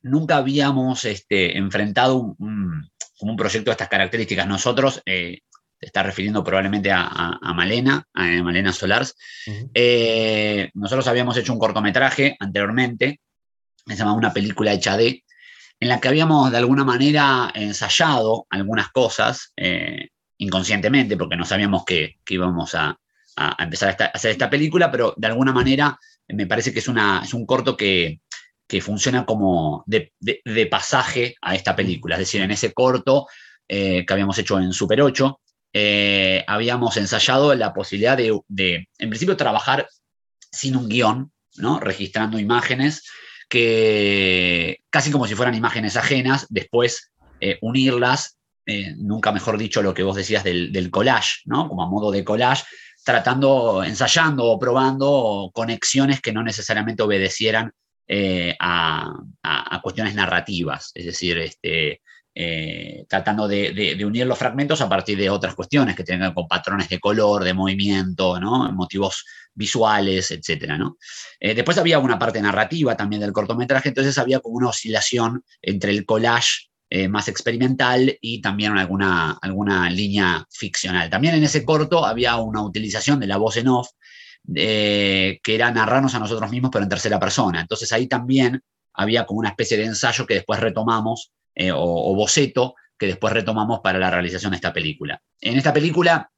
nunca 0.01 0.37
habíamos 0.37 1.05
este, 1.05 1.57
enfrentado 1.57 2.35
un, 2.37 2.89
un, 3.19 3.35
proyecto 3.35 3.69
de 3.69 3.73
estas 3.73 3.89
características. 3.89 4.47
Nosotros 4.47 5.01
está 5.83 6.03
refiriendo 6.03 6.43
probablemente 6.43 6.91
a, 6.91 7.39
Malena, 7.53 8.05
a 8.13 8.23
Malena 8.41 8.73
Solars. 8.73 9.15
Eh, 9.73 10.69
nosotros 10.73 11.07
habíamos 11.07 11.37
hecho 11.37 11.53
un 11.53 11.59
cortometraje 11.59 12.35
anteriormente, 12.39 13.19
se 13.85 13.95
llamaba 13.95 14.17
Una 14.17 14.33
película 14.33 14.73
hecha 14.73 14.97
de, 14.97 15.23
en 15.79 15.89
la 15.89 15.99
que 15.99 16.07
habíamos 16.07 16.51
de 16.51 16.57
alguna 16.57 16.83
manera 16.83 17.51
ensayado 17.53 18.47
algunas 18.49 18.89
cosas 18.89 19.51
eh, 19.57 20.09
inconscientemente, 20.43 21.17
porque 21.17 21.35
no 21.35 21.45
sabíamos 21.45 21.83
que, 21.85 22.17
íbamos 22.27 22.75
a, 22.75 22.97
empezar 23.59 23.95
a, 23.99 24.05
hacer 24.05 24.31
esta 24.31 24.49
película, 24.49 24.91
pero 24.91 25.13
de 25.17 25.27
alguna 25.27 25.51
manera 25.51 25.99
me 26.27 26.45
parece 26.45 26.71
que 26.71 26.79
es, 26.79 26.87
una, 26.87 27.21
es 27.23 27.33
un 27.33 27.45
corto 27.45 27.75
que, 27.75 28.19
funciona 28.81 29.23
como 29.23 29.83
de, 29.85 30.11
pasaje 30.69 31.35
a 31.41 31.53
esta 31.53 31.75
película. 31.75 32.15
Es 32.15 32.19
decir, 32.19 32.41
en 32.41 32.49
ese 32.49 32.73
corto 32.73 33.27
eh, 33.67 34.03
que 34.03 34.13
habíamos 34.13 34.37
hecho 34.39 34.59
en 34.59 34.73
Super 34.73 34.99
8, 35.01 35.39
eh, 35.73 36.43
habíamos 36.47 36.97
ensayado 36.97 37.53
la 37.53 37.71
posibilidad 37.71 38.17
de, 38.17 38.87
en 38.97 39.09
principio, 39.09 39.37
trabajar 39.37 39.87
sin 40.51 40.75
un 40.75 40.89
guion, 40.89 41.31
¿no? 41.57 41.79
registrando 41.79 42.39
imágenes 42.39 43.03
que 43.47 44.79
casi 44.89 45.11
como 45.11 45.27
si 45.27 45.35
fueran 45.35 45.53
imágenes 45.53 45.95
ajenas, 45.95 46.47
después 46.49 47.11
eh, 47.39 47.59
unirlas, 47.61 48.37
eh, 48.65 48.93
nunca 48.97 49.31
mejor 49.31 49.57
dicho 49.57 49.81
lo 49.81 49.93
que 49.93 50.03
vos 50.03 50.15
decías 50.15 50.43
del, 50.43 50.89
collage, 50.91 51.41
¿no? 51.45 51.67
como 51.67 51.83
a 51.83 51.89
modo 51.89 52.11
de 52.11 52.23
collage, 52.23 52.65
tratando, 53.03 53.83
ensayando 53.83 54.45
o 54.45 54.59
probando 54.59 55.51
conexiones 55.53 56.21
que 56.21 56.33
no 56.33 56.43
necesariamente 56.43 57.03
obedecieran 57.03 57.71
a, 58.59 59.13
a, 59.41 59.81
cuestiones 59.81 60.13
narrativas, 60.13 60.91
es 60.93 61.05
decir, 61.05 61.37
este, 61.39 62.01
eh, 62.35 63.05
tratando 63.07 63.47
de, 63.47 63.95
unir 64.03 64.25
los 64.25 64.39
fragmentos 64.39 64.81
a 64.81 64.89
partir 64.89 65.15
de 65.19 65.29
otras 65.29 65.53
cuestiones 65.53 65.95
que 65.95 66.03
ver 66.03 66.33
con 66.33 66.47
patrones 66.47 66.89
de 66.89 66.99
color, 66.99 67.43
de 67.43 67.53
movimiento, 67.53 68.39
motivos 68.71 69.23
visuales, 69.53 70.31
etc. 70.31 70.73
Eh, 71.39 71.53
después 71.53 71.77
había 71.77 71.99
una 71.99 72.17
parte 72.17 72.41
narrativa 72.41 72.97
también 72.97 73.21
del 73.21 73.33
cortometraje, 73.33 73.89
entonces 73.89 74.17
había 74.17 74.39
como 74.39 74.55
una 74.55 74.69
oscilación 74.69 75.43
entre 75.61 75.91
el 75.91 76.05
collage 76.05 76.69
eh, 76.95 77.07
más 77.07 77.27
experimental 77.27 78.17
y 78.21 78.41
también 78.41 78.77
alguna, 78.77 79.31
alguna 79.41 79.89
línea 79.89 80.45
ficcional. 80.51 81.09
También 81.09 81.35
en 81.35 81.43
ese 81.43 81.65
corto 81.65 82.05
había 82.05 82.35
una 82.37 82.61
utilización 82.61 83.19
de 83.19 83.27
la 83.27 83.37
voz 83.37 83.57
en 83.57 83.67
off, 83.67 83.89
que 84.45 85.39
era 85.43 85.71
narrarnos 85.71 86.13
a 86.13 86.19
nosotros 86.19 86.51
mismos, 86.51 86.69
pero 86.71 86.83
en 86.83 86.89
tercera 86.89 87.19
persona. 87.19 87.61
Entonces 87.61 87.91
ahí 87.93 88.07
también 88.07 88.61
había 88.93 89.25
como 89.25 89.39
una 89.39 89.49
especie 89.49 89.77
de 89.77 89.85
ensayo 89.85 90.25
que 90.25 90.35
después 90.35 90.59
retomamos 90.59 91.31
eh, 91.55 91.71
o, 91.71 92.15
boceto 92.15 92.75
que 92.97 93.07
después 93.07 93.33
retomamos 93.33 93.79
para 93.81 93.99
la 93.99 94.09
realización 94.09 94.51
de 94.51 94.57
esta 94.57 94.73
película. 94.73 95.21
En 95.41 95.57
esta 95.57 95.73
película, 95.73 96.31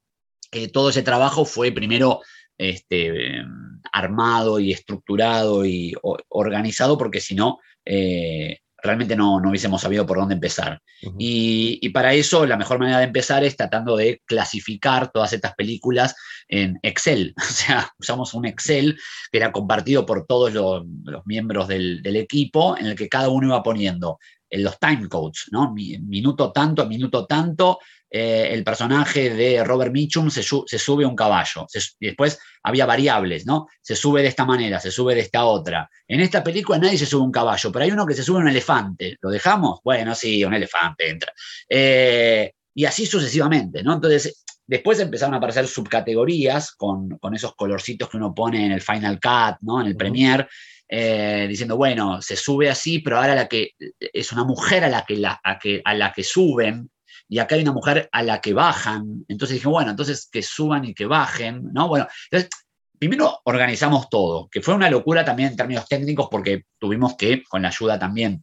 eh, 0.50 0.68
todo 0.68 0.90
ese 0.90 1.02
trabajo 1.02 1.44
fue 1.44 1.70
primero 1.70 2.20
este, 2.58 3.44
armado 3.92 4.58
y 4.58 4.72
estructurado 4.72 5.64
y 5.64 5.94
organizado, 6.28 6.96
porque 6.98 7.20
si 7.20 7.34
no, 7.34 7.58
eh, 7.84 8.58
realmente 8.86 9.16
no, 9.16 9.40
no, 9.40 9.50
hubiésemos 9.50 9.82
sabido 9.82 10.06
por 10.06 10.18
dónde 10.18 10.34
empezar. 10.34 10.80
y, 11.18 11.78
y, 11.82 11.88
para 11.90 12.14
eso, 12.14 12.46
la 12.46 12.56
mejor 12.56 12.78
manera 12.78 12.98
de 12.98 13.04
empezar 13.04 13.44
es 13.44 13.56
tratando 13.56 13.96
de 13.96 14.22
clasificar 14.26 15.10
todas 15.10 15.32
estas 15.32 15.54
películas 15.54 16.14
en 16.48 16.78
Excel. 16.82 17.34
O 17.56 17.58
sea, 17.58 17.90
usamos 17.98 18.34
un 18.34 18.46
Excel 18.46 18.98
que 19.30 19.38
era 19.38 19.52
compartido 19.52 20.04
por 20.04 20.26
todos 20.26 20.52
los, 20.52 20.84
los 21.04 21.26
miembros 21.26 21.68
del, 21.68 22.02
del, 22.02 22.16
equipo, 22.16 22.76
en 22.76 22.86
el 22.86 22.94
que 22.94 23.08
cada 23.08 23.28
uno 23.30 23.48
iba 23.48 23.62
poniendo 23.62 24.18
en 24.50 24.62
los 24.62 24.78
time 24.78 25.08
codes, 25.08 25.46
¿no? 25.50 25.72
Minuto 25.72 26.52
tanto, 26.52 26.86
minuto 26.86 27.26
tanto, 27.26 27.78
eh, 28.08 28.50
el 28.52 28.62
personaje 28.62 29.30
de 29.30 29.64
Robert 29.64 29.92
Mitchum 29.92 30.30
se, 30.30 30.42
sube 30.42 31.04
a 31.04 31.08
un 31.08 31.16
caballo. 31.16 31.66
y 31.98 32.06
después 32.06 32.38
había 32.62 32.86
variables, 32.86 33.46
¿no? 33.46 33.66
Se 33.82 33.96
sube 33.96 34.22
de 34.22 34.28
esta 34.28 34.44
manera, 34.44 34.78
se 34.80 34.90
sube 34.90 35.14
de 35.14 35.22
esta 35.22 35.44
otra. 35.44 35.90
En 36.06 36.20
esta 36.20 36.42
película 36.42 36.78
nadie 36.78 36.98
se 36.98 37.06
sube 37.06 37.22
a 37.22 37.24
un 37.24 37.32
caballo, 37.32 37.72
pero 37.72 37.84
hay 37.84 37.90
uno 37.90 38.06
que 38.06 38.14
se 38.14 38.22
sube 38.22 38.38
a 38.38 38.42
un 38.42 38.48
elefante. 38.48 39.16
¿Lo 39.20 39.30
dejamos? 39.30 39.80
Bueno, 39.82 40.14
sí, 40.14 40.44
un 40.44 40.54
elefante 40.54 41.08
entra. 41.08 41.32
Eh, 41.68 42.52
y 42.74 42.84
así 42.84 43.06
sucesivamente, 43.06 43.82
¿no? 43.82 43.94
Entonces, 43.94 44.44
después 44.66 45.00
empezaron 45.00 45.34
a 45.34 45.38
aparecer 45.38 45.66
subcategorías 45.66 46.72
con, 46.72 47.18
esos 47.34 47.54
colorcitos 47.56 48.08
que 48.08 48.18
uno 48.18 48.34
pone 48.34 48.66
en 48.66 48.72
el 48.72 48.82
Final 48.82 49.18
Cut, 49.20 49.58
¿no? 49.62 49.80
En 49.80 49.88
el 49.88 49.96
Premiere. 49.96 50.46
Eh, 50.88 51.46
diciendo, 51.48 51.76
bueno, 51.76 52.22
se 52.22 52.36
sube 52.36 52.70
así, 52.70 53.00
pero 53.00 53.16
ahora 53.16 53.34
la 53.34 53.48
que 53.48 53.72
es 53.98 54.30
una 54.30 54.44
mujer 54.44 54.84
a 54.84 54.88
la 54.88 55.04
que, 55.04 55.16
la, 55.16 55.40
a, 55.42 55.58
que, 55.58 55.82
a 55.84 55.94
la 55.94 56.12
que 56.12 56.22
suben 56.22 56.88
y 57.28 57.38
acá 57.38 57.54
hay 57.56 57.62
una 57.62 57.72
mujer 57.72 58.08
a 58.12 58.22
la 58.22 58.40
que 58.40 58.52
bajan. 58.52 59.24
Entonces 59.28 59.56
dije, 59.56 59.68
bueno, 59.68 59.90
entonces 59.90 60.28
que 60.30 60.42
suban 60.42 60.84
y 60.84 60.94
que 60.94 61.06
bajen, 61.06 61.72
¿no? 61.72 61.88
Bueno, 61.88 62.06
entonces, 62.30 62.50
primero 62.98 63.40
organizamos 63.44 64.08
todo, 64.08 64.48
que 64.48 64.62
fue 64.62 64.74
una 64.74 64.90
locura 64.90 65.24
también 65.24 65.50
en 65.50 65.56
términos 65.56 65.86
técnicos 65.88 66.28
porque 66.30 66.64
tuvimos 66.78 67.16
que, 67.16 67.42
con 67.44 67.62
la 67.62 67.68
ayuda 67.68 67.98
también 67.98 68.42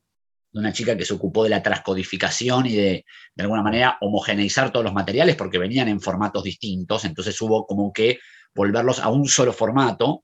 de 0.51 0.59
una 0.59 0.73
chica 0.73 0.95
que 0.95 1.05
se 1.05 1.13
ocupó 1.13 1.43
de 1.43 1.49
la 1.49 1.63
transcodificación 1.63 2.67
y 2.67 2.73
de, 2.73 3.05
de 3.35 3.43
alguna 3.43 3.63
manera, 3.63 3.97
homogeneizar 4.01 4.71
todos 4.71 4.83
los 4.83 4.93
materiales 4.93 5.35
porque 5.35 5.57
venían 5.57 5.87
en 5.87 5.99
formatos 5.99 6.43
distintos, 6.43 7.05
entonces 7.05 7.39
hubo 7.41 7.65
como 7.65 7.91
que 7.91 8.19
volverlos 8.53 8.99
a 8.99 9.09
un 9.09 9.27
solo 9.27 9.51
formato 9.51 10.23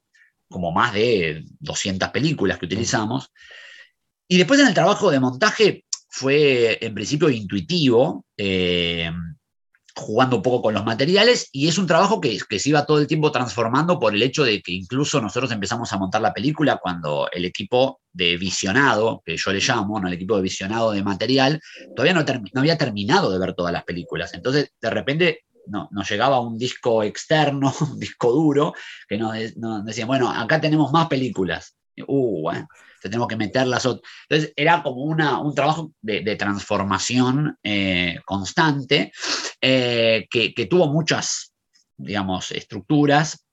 como 0.49 0.71
más 0.71 0.93
de 0.93 1.45
200 1.59 2.09
películas 2.09 2.57
que 2.57 2.65
utilizamos. 2.65 3.31
Y 4.27 4.37
después 4.37 4.59
en 4.59 4.67
el 4.67 4.73
trabajo 4.73 5.09
de 5.09 5.19
montaje 5.19 5.85
fue 6.09 6.77
en 6.83 6.93
principio 6.93 7.29
intuitivo, 7.29 8.25
eh, 8.35 9.11
jugando 9.95 10.37
un 10.37 10.41
poco 10.41 10.61
con 10.61 10.73
los 10.73 10.85
materiales, 10.85 11.49
y 11.51 11.67
es 11.67 11.77
un 11.77 11.87
trabajo 11.87 12.21
que, 12.21 12.37
que, 12.49 12.59
se 12.59 12.69
iba 12.69 12.85
todo 12.85 12.99
el 12.99 13.07
tiempo 13.07 13.31
transformando 13.31 13.99
por 13.99 14.13
el 14.13 14.23
hecho 14.23 14.43
de 14.43 14.61
que 14.61 14.71
incluso 14.71 15.21
nosotros 15.21 15.51
empezamos 15.51 15.91
a 15.91 15.97
montar 15.97 16.21
la 16.21 16.33
película 16.33 16.79
cuando 16.81 17.29
el 17.31 17.45
equipo 17.45 18.01
de 18.11 18.37
visionado, 18.37 19.21
que 19.25 19.37
yo 19.37 19.51
le 19.51 19.59
llamo, 19.59 19.99
¿no? 19.99 20.07
el 20.07 20.13
equipo 20.13 20.35
de 20.35 20.41
visionado 20.41 20.91
de 20.91 21.03
material, 21.03 21.61
todavía 21.95 22.13
no, 22.13 22.23
no 22.53 22.61
había 22.61 22.77
terminado 22.77 23.31
de 23.31 23.39
ver 23.39 23.53
todas 23.53 23.73
las 23.73 23.83
películas. 23.83 24.33
Entonces, 24.33 24.71
de 24.81 24.89
repente 24.89 25.43
nos 25.91 26.09
llegaba 26.09 26.39
un 26.39 26.57
disco 26.57 27.03
externo, 27.03 27.73
un 27.81 27.99
disco 27.99 28.31
duro, 28.31 28.73
que 29.07 29.17
nos, 29.17 29.33
decían, 29.85 30.07
bueno, 30.07 30.29
acá 30.29 30.59
tenemos 30.59 30.91
más 30.91 31.07
películas. 31.07 31.75
Uh, 32.07 32.41
bueno, 32.41 32.67
tenemos 33.01 33.27
que 33.27 33.35
meterlas. 33.35 33.85
Entonces 33.85 34.53
era 34.55 34.83
como 34.83 35.03
una, 35.03 35.39
un 35.39 35.53
trabajo 35.55 35.91
de, 36.01 36.35
transformación 36.35 37.57
eh, 37.63 38.19
constante 38.25 39.11
eh, 39.61 40.27
que, 40.29 40.67
tuvo 40.69 40.87
muchas, 40.87 41.53
digamos, 41.97 42.51
estructuras 42.51 43.45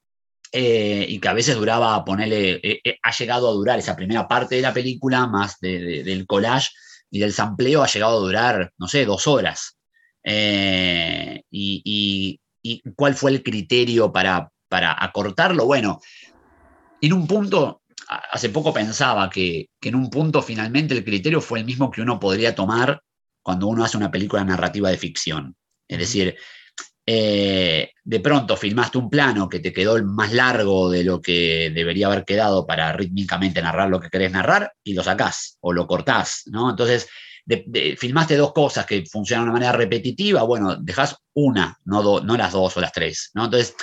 eh, 0.53 1.07
y 1.09 1.19
que 1.19 1.29
a 1.29 1.35
veces 1.35 1.57
duraba, 1.57 2.05
ponerle, 2.05 2.81
ha 3.03 3.11
llegado 3.13 3.49
a 3.49 3.53
durar 3.53 3.79
esa 3.79 3.97
primera 3.97 4.29
parte 4.29 4.57
de 4.57 4.63
la 4.63 4.73
película, 4.73 5.27
más 5.27 5.59
del 5.61 6.27
collage 6.27 6.71
y 7.11 7.19
del 7.19 7.33
sampleo, 7.33 7.83
ha 7.83 7.89
llegado 7.89 8.19
a 8.19 8.21
durar, 8.21 8.73
no 8.79 8.89
sé, 8.89 9.05
dos 9.05 9.27
horas. 9.27 9.77
Y, 11.51 12.41
cuál 12.97 13.15
fue 13.15 13.31
el 13.31 13.45
criterio 13.45 14.13
para, 14.13 14.51
para 14.69 14.97
acortarlo? 15.05 15.67
Bueno, 15.67 16.01
en 17.01 17.13
un 17.13 17.27
punto, 17.27 17.83
hace 18.09 18.51
poco 18.51 18.73
pensaba 18.73 19.29
que, 19.29 19.69
que 19.81 19.89
en 19.89 19.97
un 19.97 20.11
punto 20.11 20.43
finalmente 20.43 20.95
el 20.95 21.05
criterio 21.05 21.41
fue 21.41 21.59
el 21.59 21.65
mismo 21.65 21.91
que 21.91 22.03
uno 22.03 22.21
podría 22.21 22.55
tomar 22.55 23.01
cuando 23.43 23.67
uno 23.69 23.85
hace 23.85 23.97
una 23.97 24.11
película 24.11 24.45
narrativa 24.45 24.91
de 24.91 24.99
ficción. 24.99 25.57
Es 25.89 25.99
decir, 25.99 26.37
eh, 27.09 27.93
de 28.03 28.21
pronto 28.21 28.57
filmaste 28.57 28.99
un 28.99 29.09
plano 29.09 29.49
que 29.49 29.61
te 29.61 29.73
quedó 29.73 30.03
más 30.05 30.33
largo 30.33 30.91
de 30.91 31.05
lo 31.05 31.21
que 31.21 31.71
debería 31.73 32.09
haber 32.09 32.25
quedado 32.25 32.67
para 32.67 32.93
rítmicamente 32.93 33.63
narrar 33.63 33.89
lo 33.89 34.01
que 34.01 34.11
querés 34.11 34.33
narrar 34.33 34.73
y 34.83 34.95
lo 34.95 35.05
sacás 35.05 35.59
o 35.61 35.73
lo 35.73 35.87
cortás, 35.87 36.43
¿no? 36.47 36.69
Entonces, 36.69 37.09
filmaste 37.97 38.37
dos 38.37 38.53
cosas 38.53 38.87
que 38.87 39.05
funcionan 39.07 39.45
de 39.45 39.51
una 39.51 39.61
manera 39.61 39.79
repetitiva, 39.79 40.43
bueno, 40.43 40.75
dejás 40.75 41.17
una, 41.35 41.79
no, 41.85 42.21
no 42.21 42.37
las 42.37 42.53
dos 42.53 42.77
o 42.77 42.81
las 42.81 42.93
tres, 42.93 43.31
¿no? 43.35 43.45
Entonces, 43.45 43.77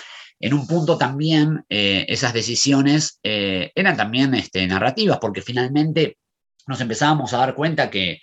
en 0.46 0.54
un 0.54 0.68
punto 0.68 0.98
también 0.98 1.66
eh, 1.70 2.06
esas 2.10 2.34
decisiones 2.34 3.20
eh, 3.24 3.72
eran 3.76 3.96
también 3.96 4.34
este, 4.34 4.68
narrativas, 4.68 5.20
porque 5.20 5.42
finalmente 5.42 6.18
nos 6.68 6.82
empezábamos 6.82 7.34
a 7.34 7.38
dar 7.38 7.56
cuenta 7.56 7.90
que 7.90 8.20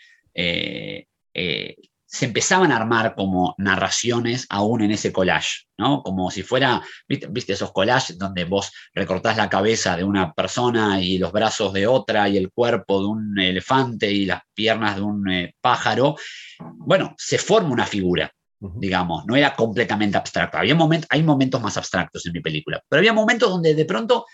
se 2.11 2.27
empezaban 2.27 2.73
a 2.73 2.77
armar 2.77 3.15
como 3.15 3.55
narraciones 3.57 4.47
aún 4.51 4.83
en 4.83 4.91
ese 4.91 5.13
collage, 5.13 5.67
¿no? 5.79 6.03
Como 6.03 6.29
si 6.33 6.43
fuera, 6.43 6.83
¿viste, 7.07 7.53
esos 7.53 7.73
collages 7.73 8.19
donde 8.19 8.45
vos 8.45 8.73
recortás 8.93 9.37
la 9.37 9.49
cabeza 9.49 9.97
de 9.97 10.03
una 10.03 10.33
persona 10.33 11.01
y 11.01 11.19
los 11.19 11.31
brazos 11.31 11.73
de 11.73 11.87
otra 11.87 12.29
y 12.29 12.37
el 12.37 12.51
cuerpo 12.51 13.01
de 13.01 13.07
un 13.07 13.39
elefante 13.39 14.11
y 14.11 14.27
las 14.27 14.43
piernas 14.53 14.97
de 14.97 15.03
un 15.03 15.31
eh, 15.31 15.55
pájaro? 15.61 16.17
Bueno, 16.59 17.15
se 17.17 17.39
forma 17.39 17.71
una 17.71 17.87
figura, 17.87 18.33
digamos, 18.61 19.25
no 19.27 19.37
era 19.37 19.55
completamente 19.55 20.19
abstracto. 20.19 20.59
Había 20.59 20.77
hay 21.09 21.23
momentos 21.23 21.61
más 21.61 21.77
abstractos 21.77 22.27
en 22.27 22.33
mi 22.33 22.41
película, 22.41 22.83
pero 22.89 23.01
había 23.01 23.13
momentos 23.13 23.49
donde 23.49 23.75
de 23.75 23.85
pronto 23.85 24.27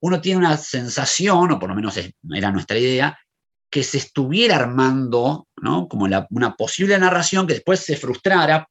uno 0.00 0.20
tiene 0.20 0.38
una 0.38 0.56
sensación, 0.56 1.52
o 1.52 1.58
por 1.58 1.68
lo 1.68 1.74
menos 1.74 1.98
era 2.34 2.50
nuestra 2.50 2.78
idea, 2.78 3.18
que 3.70 3.82
se 3.82 3.98
estuviera 3.98 4.56
armando 4.56 5.46
¿no? 5.62 5.88
como 5.88 6.06
una 6.30 6.54
posible 6.56 6.98
narración 6.98 7.46
que 7.46 7.54
después 7.54 7.80
se 7.80 7.96
frustrara, 7.96 8.68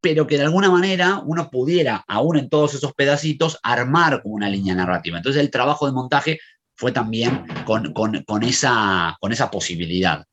pero 0.00 0.26
que 0.26 0.36
de 0.36 0.44
alguna 0.44 0.70
manera 0.70 1.22
uno 1.24 1.50
pudiera, 1.50 2.04
aún 2.06 2.36
en 2.36 2.48
todos 2.48 2.74
esos 2.74 2.92
pedacitos, 2.92 3.58
armar 3.62 4.22
como 4.22 4.34
una 4.34 4.48
línea 4.48 4.74
narrativa. 4.74 5.16
Entonces 5.16 5.42
el 5.42 5.50
trabajo 5.50 5.86
de 5.86 5.92
montaje 5.92 6.38
fue 6.76 6.92
también 6.92 7.44
con, 7.64 7.92
con, 7.92 8.42
esa, 8.42 9.16
con 9.18 9.32
esa 9.32 9.50
posibilidad. 9.50 10.24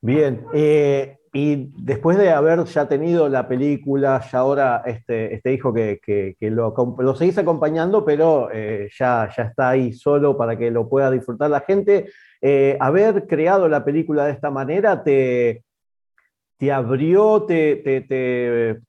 Bien, 0.00 0.44
eh, 0.54 1.18
y 1.36 1.70
después 1.76 2.16
de 2.16 2.30
haber 2.30 2.64
ya 2.64 2.88
tenido 2.88 3.28
la 3.28 3.46
película, 3.46 4.22
ya 4.32 4.38
ahora 4.38 4.82
este, 4.86 5.34
este 5.34 5.52
hijo 5.52 5.70
que, 5.74 6.34
lo, 6.40 7.14
seguís 7.14 7.36
acompañando, 7.36 8.06
pero 8.06 8.48
eh, 8.50 8.88
ya, 8.98 9.28
ya 9.36 9.42
está 9.42 9.68
ahí 9.68 9.92
solo 9.92 10.38
para 10.38 10.56
que 10.56 10.70
lo 10.70 10.88
pueda 10.88 11.10
disfrutar 11.10 11.50
la 11.50 11.60
gente, 11.60 12.10
eh, 12.40 12.78
haber 12.80 13.26
creado 13.26 13.68
la 13.68 13.84
película 13.84 14.24
de 14.24 14.32
esta 14.32 14.50
manera 14.50 15.04
te, 15.04 15.62
te 16.56 16.72
abrió, 16.72 17.42
te, 17.42 18.80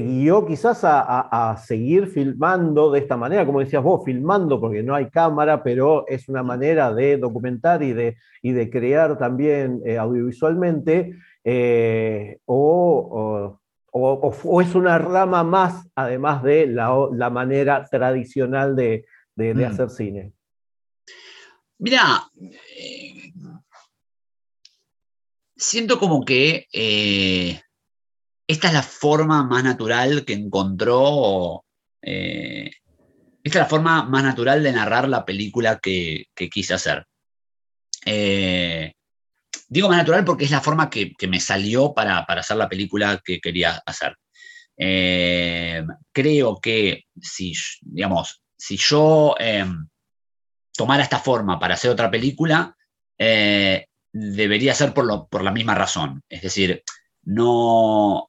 guió 0.00 0.46
quizás 0.46 0.80
a, 0.84 1.56
seguir 1.64 2.06
filmando 2.06 2.90
de 2.90 3.00
esta 3.00 3.16
manera, 3.16 3.44
como 3.44 3.60
decías 3.60 3.82
vos, 3.82 4.04
filmando 4.04 4.60
porque 4.60 4.82
no 4.82 4.94
hay 4.94 5.10
cámara, 5.10 5.62
pero 5.62 6.06
es 6.08 6.28
una 6.28 6.42
manera 6.42 6.92
de 6.92 7.16
documentar 7.18 7.82
y 7.82 7.92
de, 7.92 8.16
y 8.42 8.52
de 8.52 8.70
crear 8.70 9.18
también 9.18 9.80
eh, 9.84 9.98
audiovisualmente, 9.98 11.14
eh, 11.44 12.38
o, 12.46 13.58
o, 13.92 14.60
es 14.60 14.74
una 14.74 14.98
rama 14.98 15.44
más, 15.44 15.86
además 15.94 16.42
de 16.42 16.66
la, 16.66 17.30
manera 17.30 17.84
tradicional 17.90 18.74
de, 18.74 19.04
de 19.36 19.54
mm. 19.54 19.64
hacer 19.64 19.90
cine. 19.90 20.32
Mira, 21.78 22.30
eh, 22.40 23.32
siento 25.56 25.98
como 25.98 26.24
que 26.24 26.66
esta 28.52 28.68
es 28.68 28.74
la 28.74 28.82
forma 28.82 29.44
más 29.44 29.64
natural 29.64 30.24
que 30.24 30.34
encontró, 30.34 31.64
eh, 32.00 32.70
esta 33.42 33.58
es 33.58 33.62
la 33.64 33.68
forma 33.68 34.04
más 34.04 34.22
natural 34.22 34.62
de 34.62 34.72
narrar 34.72 35.08
la 35.08 35.24
película 35.24 35.78
que, 35.78 36.26
quise 36.50 36.74
hacer. 36.74 37.06
digo 39.68 39.88
más 39.88 39.98
natural 39.98 40.24
porque 40.24 40.44
es 40.44 40.50
la 40.50 40.60
forma 40.60 40.90
que, 40.90 41.14
me 41.28 41.40
salió 41.40 41.92
para, 41.94 42.18
hacer 42.20 42.56
la 42.56 42.68
película 42.68 43.20
que 43.24 43.40
quería 43.40 43.82
hacer. 43.86 44.16
creo 46.12 46.60
que 46.60 47.04
si, 47.20 47.52
digamos, 47.80 48.42
si 48.56 48.76
yo 48.76 49.34
em, 49.38 49.88
tomara 50.76 51.02
esta 51.02 51.18
forma 51.18 51.58
para 51.58 51.74
hacer 51.74 51.90
otra 51.90 52.10
película, 52.10 52.76
eh, 53.18 53.86
debería 54.12 54.74
ser 54.74 54.94
por, 54.94 55.28
por, 55.28 55.42
la 55.42 55.50
misma 55.50 55.74
razón. 55.74 56.22
Es 56.28 56.42
decir, 56.42 56.82
no 57.24 58.28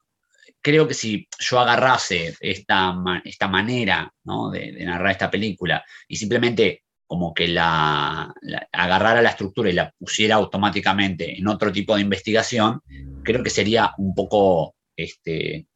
creo 0.64 0.88
que 0.88 0.94
si 0.94 1.28
yo 1.40 1.60
agarrase 1.60 2.36
esta, 2.40 2.96
esta 3.26 3.48
manera 3.48 4.12
de, 4.52 4.86
narrar 4.86 5.12
esta 5.12 5.30
película 5.30 5.84
y 6.08 6.16
simplemente 6.16 6.84
como 7.06 7.34
que 7.34 7.50
la, 7.50 8.34
agarrara 8.72 9.22
la 9.22 9.30
estructura 9.30 9.70
y 9.70 9.74
la 9.74 9.92
pusiera 9.92 10.36
automáticamente 10.36 11.38
en 11.38 11.48
otro 11.48 11.72
tipo 11.72 11.96
de 11.96 12.02
investigación, 12.02 12.82
creo 13.24 13.44
que 13.44 13.50
sería 13.50 13.92
un 13.98 14.16
poco 14.16 14.76
este, 14.96 15.68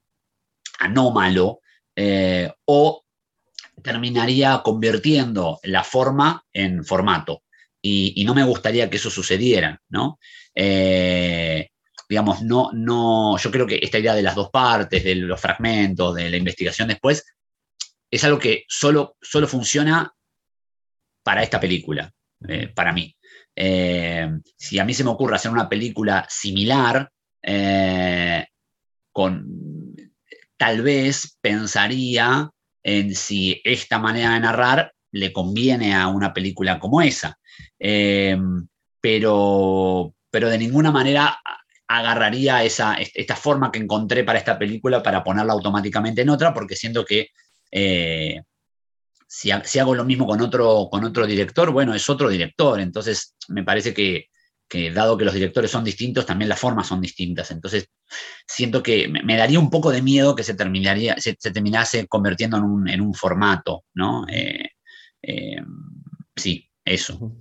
anómalo 0.80 1.60
eh, 1.96 2.52
o 2.66 3.04
terminaría 3.84 4.62
convirtiendo 4.64 5.60
la 5.64 5.84
forma 5.84 6.44
en 6.54 6.84
formato. 6.84 7.44
Y, 7.80 8.24
no 8.26 8.34
me 8.34 8.44
gustaría 8.44 8.90
que 8.90 8.98
eso 8.98 9.10
sucediera, 9.10 9.82
¿no? 9.90 10.20
Eh, 10.54 11.70
digamos, 12.08 12.42
no, 12.42 12.72
no, 12.74 13.38
yo 13.38 13.52
creo 13.52 13.68
que 13.68 13.80
esta 13.82 14.00
idea 14.00 14.16
de 14.16 14.22
las 14.22 14.36
dos 14.36 14.50
partes, 14.50 15.04
de 15.04 15.16
los 15.16 15.40
fragmentos, 15.40 16.16
de 16.16 16.30
la 16.30 16.38
investigación 16.38 16.88
después, 16.88 17.26
es 18.10 18.24
algo 18.24 18.40
que 18.40 18.64
solo, 18.68 19.18
solo 19.22 19.48
funciona 19.48 20.14
para 21.24 21.44
esta 21.44 21.60
película, 21.60 22.12
eh, 22.48 22.70
para 22.70 22.94
mí. 22.94 23.14
Eh, 23.54 24.30
si 24.56 24.80
a 24.80 24.86
mí 24.86 24.94
se 24.94 25.04
me 25.04 25.10
ocurre 25.10 25.36
hacer 25.36 25.52
una 25.52 25.68
película 25.68 26.26
similar, 26.30 27.12
con, 29.12 29.96
tal 30.58 30.82
vez 30.82 31.38
pensaría 31.40 32.50
en 32.84 33.16
si 33.16 33.62
esta 33.64 34.00
manera 34.00 34.34
de 34.34 34.40
narrar 34.42 34.94
le 35.12 35.32
conviene 35.32 35.96
a 35.96 36.08
una 36.08 36.34
película 36.34 36.78
como 36.78 37.02
esa. 37.02 37.38
Pero, 39.00 40.14
pero 40.30 40.50
de 40.50 40.58
ninguna 40.58 40.92
manera 40.92 41.40
agarraría 41.88 42.64
esa, 42.64 42.96
esta 42.96 43.36
forma 43.36 43.72
que 43.72 43.80
encontré 43.80 44.24
para 44.24 44.40
esta 44.40 44.60
película 44.60 45.02
para 45.02 45.24
ponerla 45.24 45.54
automáticamente 45.54 46.22
en 46.22 46.30
otra, 46.30 46.54
porque 46.54 46.76
siento 46.76 47.06
que 47.06 47.30
eh, 47.72 48.42
si, 49.28 49.52
hago 49.52 49.96
lo 49.96 50.06
mismo 50.06 50.26
con 50.26 50.42
otro, 50.42 50.88
con 50.90 51.04
otro 51.04 51.26
director, 51.28 51.72
bueno, 51.72 51.94
es 51.94 52.10
otro 52.10 52.30
director. 52.30 52.80
Entonces, 52.80 53.36
me 53.50 53.64
parece 53.64 53.94
que, 53.94 54.30
dado 54.94 55.18
que 55.18 55.26
los 55.26 55.34
directores 55.34 55.72
son 55.72 55.84
distintos, 55.84 56.26
también 56.26 56.50
las 56.50 56.60
formas 56.60 56.88
son 56.88 57.02
distintas. 57.02 57.52
Entonces, 57.52 57.90
siento 58.46 58.82
que 58.84 59.08
me, 59.08 59.38
daría 59.38 59.60
un 59.60 59.70
poco 59.70 59.92
de 59.92 60.02
miedo 60.02 60.36
que 60.36 60.44
se, 60.44 60.56
terminaría, 60.56 61.16
se, 61.20 61.36
terminase 61.36 62.08
convirtiendo 62.08 62.58
en 62.58 63.02
un, 63.02 63.14
formato, 63.14 63.84
¿no? 63.94 64.26
Eh, 64.30 64.72
eh, 65.22 65.62
sí, 66.36 66.70
eso. 66.86 67.38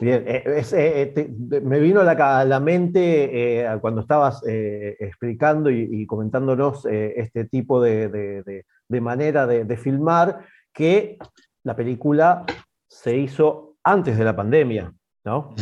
Bien, 0.00 0.24
eh, 0.26 1.60
me 1.62 1.78
vino 1.78 2.00
a 2.00 2.44
la, 2.44 2.60
mente 2.60 3.66
cuando 3.80 4.00
estabas 4.00 4.42
explicando 4.46 5.70
y, 5.70 6.06
comentándonos 6.06 6.86
este 6.86 7.44
tipo 7.44 7.80
de, 7.82 8.64
manera 8.88 9.46
de, 9.46 9.76
filmar, 9.76 10.40
que 10.72 11.18
la 11.64 11.76
película 11.76 12.44
se 12.88 13.16
hizo 13.16 13.76
antes 13.84 14.16
de 14.16 14.24
la 14.24 14.34
pandemia, 14.34 14.92
¿no? 15.24 15.54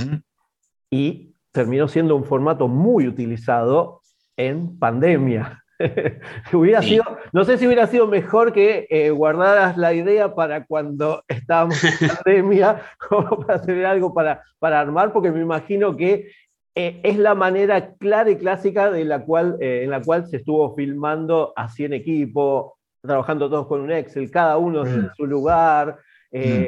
y 0.91 1.35
terminó 1.53 1.89
siendo 1.89 2.17
un 2.17 2.25
formato 2.25 2.69
muy 2.69 3.07
utilizado 3.07 4.03
en 4.37 4.79
pandemia. 4.79 5.65
hubiera 6.53 6.83
sido, 6.83 7.05
no 7.33 7.45
sé 7.45 7.57
si 7.57 7.67
hubiera 7.67 7.87
sido 7.87 8.07
mejor 8.07 8.53
que 8.53 8.87
eh, 8.91 9.11
guardaras 9.11 9.77
la 9.77 9.95
idea 9.95 10.35
para 10.35 10.67
cuando 10.67 11.23
estábamos 11.29 11.83
en 11.85 12.09
pandemia, 12.09 12.83
como 13.09 13.41
para 13.41 13.61
hacer 13.61 13.87
algo 13.87 14.13
para, 14.13 14.43
para 14.59 14.81
armar, 14.81 15.13
porque 15.13 15.31
me 15.31 15.41
imagino 15.41 15.97
que 15.97 16.31
eh, 16.75 17.01
es 17.03 17.19
la 17.19 17.35
manera 17.35 17.95
clara 17.95 18.31
y 18.31 18.37
clásica 18.37 18.91
de 18.91 19.05
la 19.05 19.25
cual, 19.25 19.57
eh, 19.61 19.83
en 19.85 19.91
la 19.91 20.01
cual 20.01 20.27
se 20.27 20.39
estuvo 20.39 20.75
filmando 20.75 21.53
así 21.57 21.85
en 21.85 21.93
equipo, 21.93 22.79
trabajando 23.01 23.49
todos 23.49 23.67
con 23.67 23.81
un 23.81 23.93
Excel, 23.93 24.31
cada 24.31 24.59
uno 24.59 24.85
en 24.85 25.03
mm. 25.03 25.11
su 25.17 25.27
lugar. 25.27 25.99
Mm. 26.31 26.65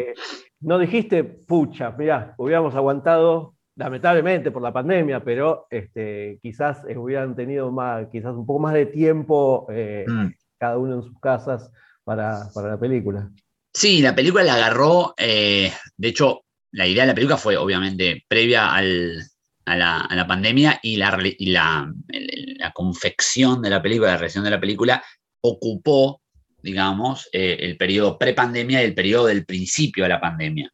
No 0.60 0.78
dijiste, 0.78 1.24
pucha, 1.24 1.94
mira, 1.96 2.34
hubiéramos 2.38 2.74
aguantado 2.74 3.54
lamentablemente 3.76 4.50
por 4.50 4.62
la 4.62 4.72
pandemia, 4.72 5.22
pero 5.24 5.66
este, 5.70 6.38
quizás 6.42 6.82
eh, 6.88 6.96
hubieran 6.96 7.34
tenido 7.34 7.70
más, 7.70 8.08
quizás 8.10 8.34
un 8.34 8.46
poco 8.46 8.60
más 8.60 8.74
de 8.74 8.86
tiempo 8.86 9.66
eh, 9.70 10.04
mm. 10.06 10.26
cada 10.58 10.78
uno 10.78 10.96
en 10.96 11.02
sus 11.02 11.18
casas 11.20 11.70
para, 12.04 12.50
la 12.54 12.78
película. 12.78 13.30
Sí, 13.72 14.02
la 14.02 14.14
película 14.14 14.42
la 14.42 14.54
agarró, 14.54 15.14
eh, 15.16 15.72
de 15.96 16.08
hecho, 16.08 16.42
la 16.72 16.86
idea 16.86 17.04
de 17.04 17.08
la 17.08 17.14
película 17.14 17.36
fue 17.36 17.56
obviamente 17.56 18.24
previa 18.28 18.74
a, 18.74 18.82
la, 18.82 20.26
pandemia 20.26 20.80
y, 20.82 20.96
la, 20.96 21.16
la, 21.38 22.72
confección 22.72 23.62
de 23.62 23.70
la 23.70 23.80
película, 23.80 24.12
la 24.12 24.16
reacción 24.16 24.44
de 24.44 24.50
la 24.50 24.60
película, 24.60 25.02
ocupó, 25.40 26.20
digamos, 26.62 27.28
el 27.32 27.76
periodo 27.76 28.18
pre-pandemia 28.18 28.82
y 28.82 28.86
el 28.86 28.94
periodo 28.94 29.26
del 29.26 29.44
principio 29.44 30.04
de 30.04 30.10
la 30.10 30.20
pandemia. 30.20 30.70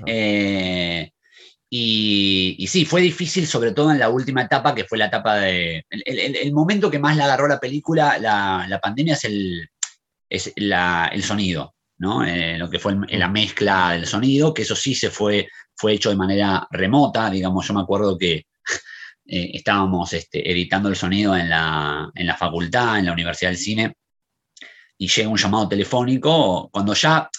Ah. 0.00 1.11
Y, 1.74 2.66
sí, 2.68 2.84
fue 2.84 3.00
difícil, 3.00 3.46
sobre 3.46 3.72
todo 3.72 3.92
en 3.92 3.98
la 3.98 4.10
última 4.10 4.42
etapa, 4.42 4.74
que 4.74 4.84
fue 4.84 4.98
la 4.98 5.06
etapa 5.06 5.36
de. 5.36 5.86
El, 5.88 6.52
momento 6.52 6.90
que 6.90 6.98
más 6.98 7.16
la 7.16 7.24
agarró 7.24 7.48
la 7.48 7.58
película, 7.58 8.18
la, 8.18 8.78
pandemia, 8.82 9.14
es 9.14 9.24
el, 9.24 9.70
es 10.28 10.52
el 10.54 11.22
sonido, 11.22 11.74
¿no? 11.96 12.26
Eh, 12.26 12.58
lo 12.58 12.68
que 12.68 12.78
fue 12.78 12.94
la 13.08 13.28
mezcla 13.28 13.92
del 13.92 14.06
sonido, 14.06 14.52
que 14.52 14.62
eso 14.62 14.76
sí 14.76 14.94
se 14.94 15.08
fue, 15.08 15.48
fue 15.74 15.94
hecho 15.94 16.10
de 16.10 16.16
manera 16.16 16.68
remota, 16.70 17.30
digamos. 17.30 17.66
Yo 17.66 17.72
me 17.72 17.80
acuerdo 17.80 18.18
que 18.18 18.34
eh, 19.24 19.50
estábamos 19.54 20.12
este, 20.12 20.50
editando 20.52 20.90
el 20.90 20.96
sonido 20.96 21.34
en 21.34 21.48
la, 21.48 22.10
en 22.14 22.26
la 22.26 22.36
facultad, 22.36 22.98
en 22.98 23.06
la 23.06 23.14
Universidad 23.14 23.50
del 23.50 23.58
Cine, 23.58 23.94
y 24.98 25.08
llega 25.08 25.30
un 25.30 25.38
llamado 25.38 25.70
telefónico, 25.70 26.68
cuando 26.70 26.92
ya 26.92 27.30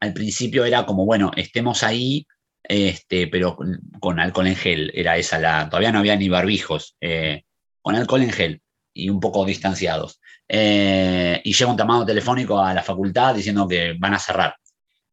al 0.00 0.12
principio 0.12 0.66
era 0.66 0.84
como, 0.84 1.06
bueno, 1.06 1.30
estemos 1.34 1.82
ahí 1.82 2.26
este, 2.68 3.28
pero 3.28 3.56
con, 3.56 4.20
alcohol 4.20 4.46
en 4.46 4.56
gel, 4.56 4.92
era 4.94 5.16
esa 5.16 5.38
la, 5.38 5.70
todavía 5.70 5.90
no 5.90 6.00
había 6.00 6.16
ni 6.16 6.28
barbijos, 6.28 6.96
eh, 7.00 7.44
con 7.80 7.96
alcohol 7.96 8.22
en 8.22 8.30
gel 8.30 8.62
y 8.92 9.08
un 9.08 9.20
poco 9.20 9.46
distanciados. 9.46 10.20
Eh, 10.46 11.40
y 11.44 11.52
llega 11.54 11.70
un 11.70 11.78
llamado 11.78 12.04
telefónico 12.04 12.60
a 12.60 12.74
la 12.74 12.82
facultad 12.82 13.34
diciendo 13.34 13.66
que 13.66 13.94
van 13.98 14.14
a 14.14 14.18
cerrar. 14.18 14.56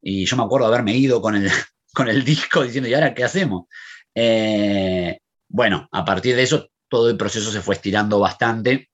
Y 0.02 0.26
yo 0.26 0.36
me 0.36 0.44
acuerdo 0.44 0.68
haberme 0.68 0.96
ido 0.98 1.22
con 1.22 1.36
el, 1.36 1.50
con 1.94 2.10
el 2.10 2.26
disco 2.26 2.62
diciendo, 2.62 2.90
¿y 2.90 2.94
ahora 2.94 3.14
qué 3.14 3.24
hacemos? 3.24 3.68
Eh, 4.14 5.18
bueno, 5.48 5.88
a 5.92 6.04
partir 6.04 6.36
de 6.36 6.44
eso 6.44 6.70
todo 6.90 7.10
el 7.10 7.18
proceso 7.18 7.52
se 7.52 7.62
fue 7.62 7.76
estirando 7.76 8.20
bastante 8.20 8.90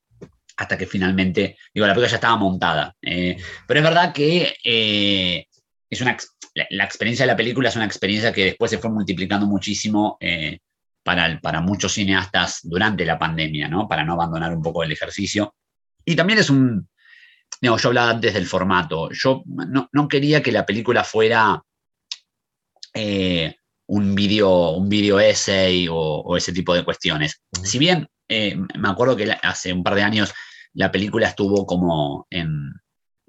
hasta 0.56 0.78
que 0.78 0.86
finalmente, 0.86 1.56
digo, 1.74 1.86
la 1.86 1.94
película 1.94 2.10
ya 2.10 2.16
estaba 2.16 2.36
montada. 2.36 2.94
pero 3.00 3.80
es 3.80 3.84
verdad 3.84 4.12
que 4.12 5.48
es 5.90 6.00
una, 6.00 6.16
la, 6.54 6.84
experiencia 6.84 7.24
de 7.24 7.32
la 7.32 7.36
película 7.36 7.68
es 7.68 7.76
una 7.76 7.84
experiencia 7.84 8.32
que 8.32 8.44
después 8.44 8.70
se 8.70 8.78
fue 8.78 8.90
multiplicando 8.90 9.46
muchísimo 9.46 10.16
eh, 10.20 10.58
para, 11.02 11.40
para 11.40 11.60
muchos 11.60 11.92
cineastas 11.92 12.60
durante 12.62 13.04
la 13.04 13.18
pandemia, 13.18 13.68
¿no? 13.68 13.88
Para 13.88 14.04
no 14.04 14.14
abandonar 14.14 14.54
un 14.54 14.62
poco 14.62 14.82
el 14.82 14.92
ejercicio. 14.92 15.54
Y 16.04 16.14
también 16.16 16.38
es 16.38 16.50
un, 16.50 16.88
yo 17.60 17.76
hablaba 17.84 18.10
antes 18.10 18.34
del 18.34 18.46
formato, 18.46 19.10
yo 19.12 19.42
no, 19.46 20.08
quería 20.08 20.42
que 20.42 20.52
la 20.52 20.66
película 20.66 21.04
fuera 21.04 21.62
eh, 22.94 23.54
un 23.86 24.14
video, 24.14 24.70
un 24.70 24.88
video 24.88 25.20
essay 25.20 25.86
o, 25.90 26.36
ese 26.36 26.52
tipo 26.52 26.74
de 26.74 26.84
cuestiones. 26.84 27.40
Si 27.62 27.78
bien 27.78 28.08
eh, 28.28 28.56
me 28.56 28.88
acuerdo 28.88 29.16
que 29.16 29.30
hace 29.42 29.72
un 29.72 29.82
par 29.82 29.94
de 29.94 30.02
años 30.02 30.32
la 30.74 30.90
película 30.90 31.28
estuvo 31.28 31.66
como 31.66 32.26
en, 32.30 32.72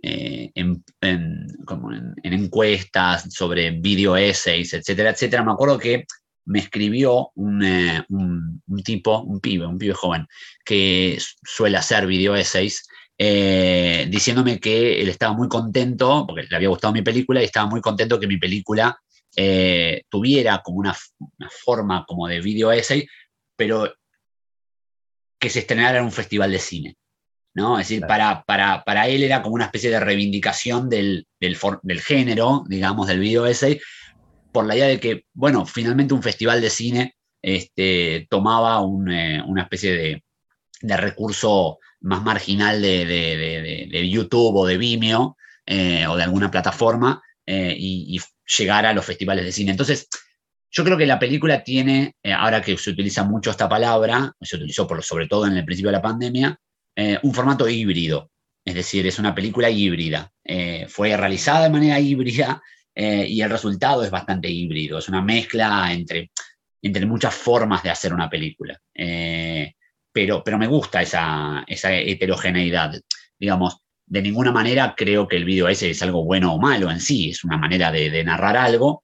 eh, 0.05 0.51
en, 0.55 0.83
como 1.65 1.93
en, 1.93 2.13
encuestas 2.21 3.33
sobre 3.33 3.71
video 3.71 4.17
essays, 4.17 4.73
etcétera, 4.73 5.11
etcétera. 5.11 5.43
Me 5.45 5.53
acuerdo 5.53 5.79
que 5.79 6.03
me 6.45 6.59
escribió 6.59 7.31
un, 7.35 7.63
eh, 7.63 8.03
tipo, 8.83 9.21
un 9.21 9.39
pibe, 9.39 9.65
un 9.65 9.77
pibe 9.77 9.93
joven, 9.93 10.27
que 10.65 11.17
suele 11.41 11.77
hacer 11.77 12.05
video 12.05 12.35
essays, 12.35 12.85
eh, 13.17 14.05
diciéndome 14.09 14.59
que 14.59 15.01
él 15.01 15.07
estaba 15.07 15.33
muy 15.33 15.47
contento, 15.47 16.25
porque 16.27 16.43
le 16.49 16.55
había 16.57 16.67
gustado 16.67 16.93
mi 16.93 17.01
película, 17.01 17.41
y 17.41 17.45
estaba 17.45 17.69
muy 17.69 17.79
contento 17.79 18.19
que 18.19 18.27
mi 18.27 18.37
película 18.37 18.99
tuviera 20.09 20.61
como 20.61 20.79
una, 20.79 20.95
una, 21.17 21.49
forma 21.49 22.05
como 22.05 22.27
de 22.27 22.41
video 22.41 22.71
essay, 22.71 23.07
pero 23.55 23.91
que 25.39 25.49
se 25.49 25.59
estrenara 25.59 25.99
en 25.99 26.05
un 26.05 26.11
festival 26.11 26.51
de 26.51 26.59
cine. 26.59 26.97
¿No? 27.53 27.79
Es 27.79 27.87
decir, 27.87 28.05
para, 28.07 28.43
para, 28.43 29.07
él 29.07 29.23
era 29.23 29.41
como 29.41 29.55
una 29.55 29.65
especie 29.65 29.91
de 29.91 29.99
reivindicación 29.99 30.89
del, 30.89 31.27
género, 32.01 32.63
digamos, 32.67 33.07
del 33.07 33.19
video 33.19 33.45
essay, 33.45 33.79
por 34.51 34.65
la 34.65 34.75
idea 34.75 34.87
de 34.87 34.99
que, 34.99 35.25
bueno, 35.33 35.65
finalmente 35.65 36.13
un 36.13 36.23
festival 36.23 36.61
de 36.61 36.69
cine 36.69 37.15
este, 37.41 38.27
tomaba 38.29 38.81
eh, 39.11 39.41
una 39.45 39.63
especie 39.63 39.93
de, 39.93 40.23
recurso 40.97 41.79
más 42.01 42.21
marginal 42.23 42.81
de, 42.81 44.09
YouTube 44.11 44.55
o 44.55 44.65
de 44.65 44.77
Vimeo 44.77 45.37
eh, 45.65 46.05
o 46.07 46.17
de 46.17 46.23
alguna 46.23 46.51
plataforma 46.51 47.21
eh, 47.45 47.75
y, 47.77 48.19
llegar 48.57 48.85
a 48.85 48.93
los 48.93 49.05
festivales 49.05 49.45
de 49.45 49.53
cine. 49.53 49.71
Entonces, 49.71 50.09
yo 50.69 50.83
creo 50.83 50.97
que 50.97 51.05
la 51.05 51.17
película 51.17 51.63
tiene, 51.63 52.15
ahora 52.37 52.61
que 52.61 52.77
se 52.77 52.89
utiliza 52.89 53.23
mucho 53.23 53.51
esta 53.51 53.69
palabra, 53.69 54.33
se 54.41 54.57
utilizó 54.57 54.85
por, 54.85 55.01
sobre 55.01 55.27
todo 55.27 55.47
en 55.47 55.55
el 55.55 55.63
principio 55.63 55.89
de 55.89 55.97
la 55.97 56.01
pandemia, 56.01 56.59
eh, 56.95 57.19
un 57.23 57.33
formato 57.33 57.67
híbrido, 57.67 58.31
es 58.63 58.75
decir, 58.75 59.05
es 59.07 59.19
una 59.19 59.33
película 59.33 59.69
híbrida. 59.69 60.31
Eh, 60.43 60.85
fue 60.87 61.15
realizada 61.17 61.63
de 61.63 61.69
manera 61.69 61.99
híbrida 61.99 62.61
eh, 62.93 63.25
y 63.27 63.41
el 63.41 63.49
resultado 63.49 64.03
es 64.03 64.11
bastante 64.11 64.49
híbrido, 64.49 64.99
es 64.99 65.09
una 65.09 65.21
mezcla 65.21 65.91
entre, 65.91 66.31
entre 66.81 67.05
muchas 67.05 67.33
formas 67.33 67.83
de 67.83 67.89
hacer 67.89 68.13
una 68.13 68.29
película. 68.29 68.79
pero, 70.11 70.43
pero 70.43 70.57
me 70.59 70.67
gusta 70.67 71.01
esa, 71.01 71.63
esa 71.67 71.93
heterogeneidad. 71.93 72.93
Digamos, 73.39 73.77
de 74.05 74.21
ninguna 74.21 74.51
manera 74.51 74.93
creo 74.95 75.27
que 75.27 75.37
el 75.37 75.45
video 75.45 75.67
ese 75.67 75.89
es 75.89 76.01
algo 76.03 76.23
bueno 76.23 76.53
o 76.53 76.59
malo 76.59 76.91
en 76.91 76.99
sí, 76.99 77.31
es 77.31 77.43
una 77.43 77.57
manera 77.57 77.91
de, 77.91 78.11
de 78.11 78.23
narrar 78.23 78.55
algo, 78.57 79.03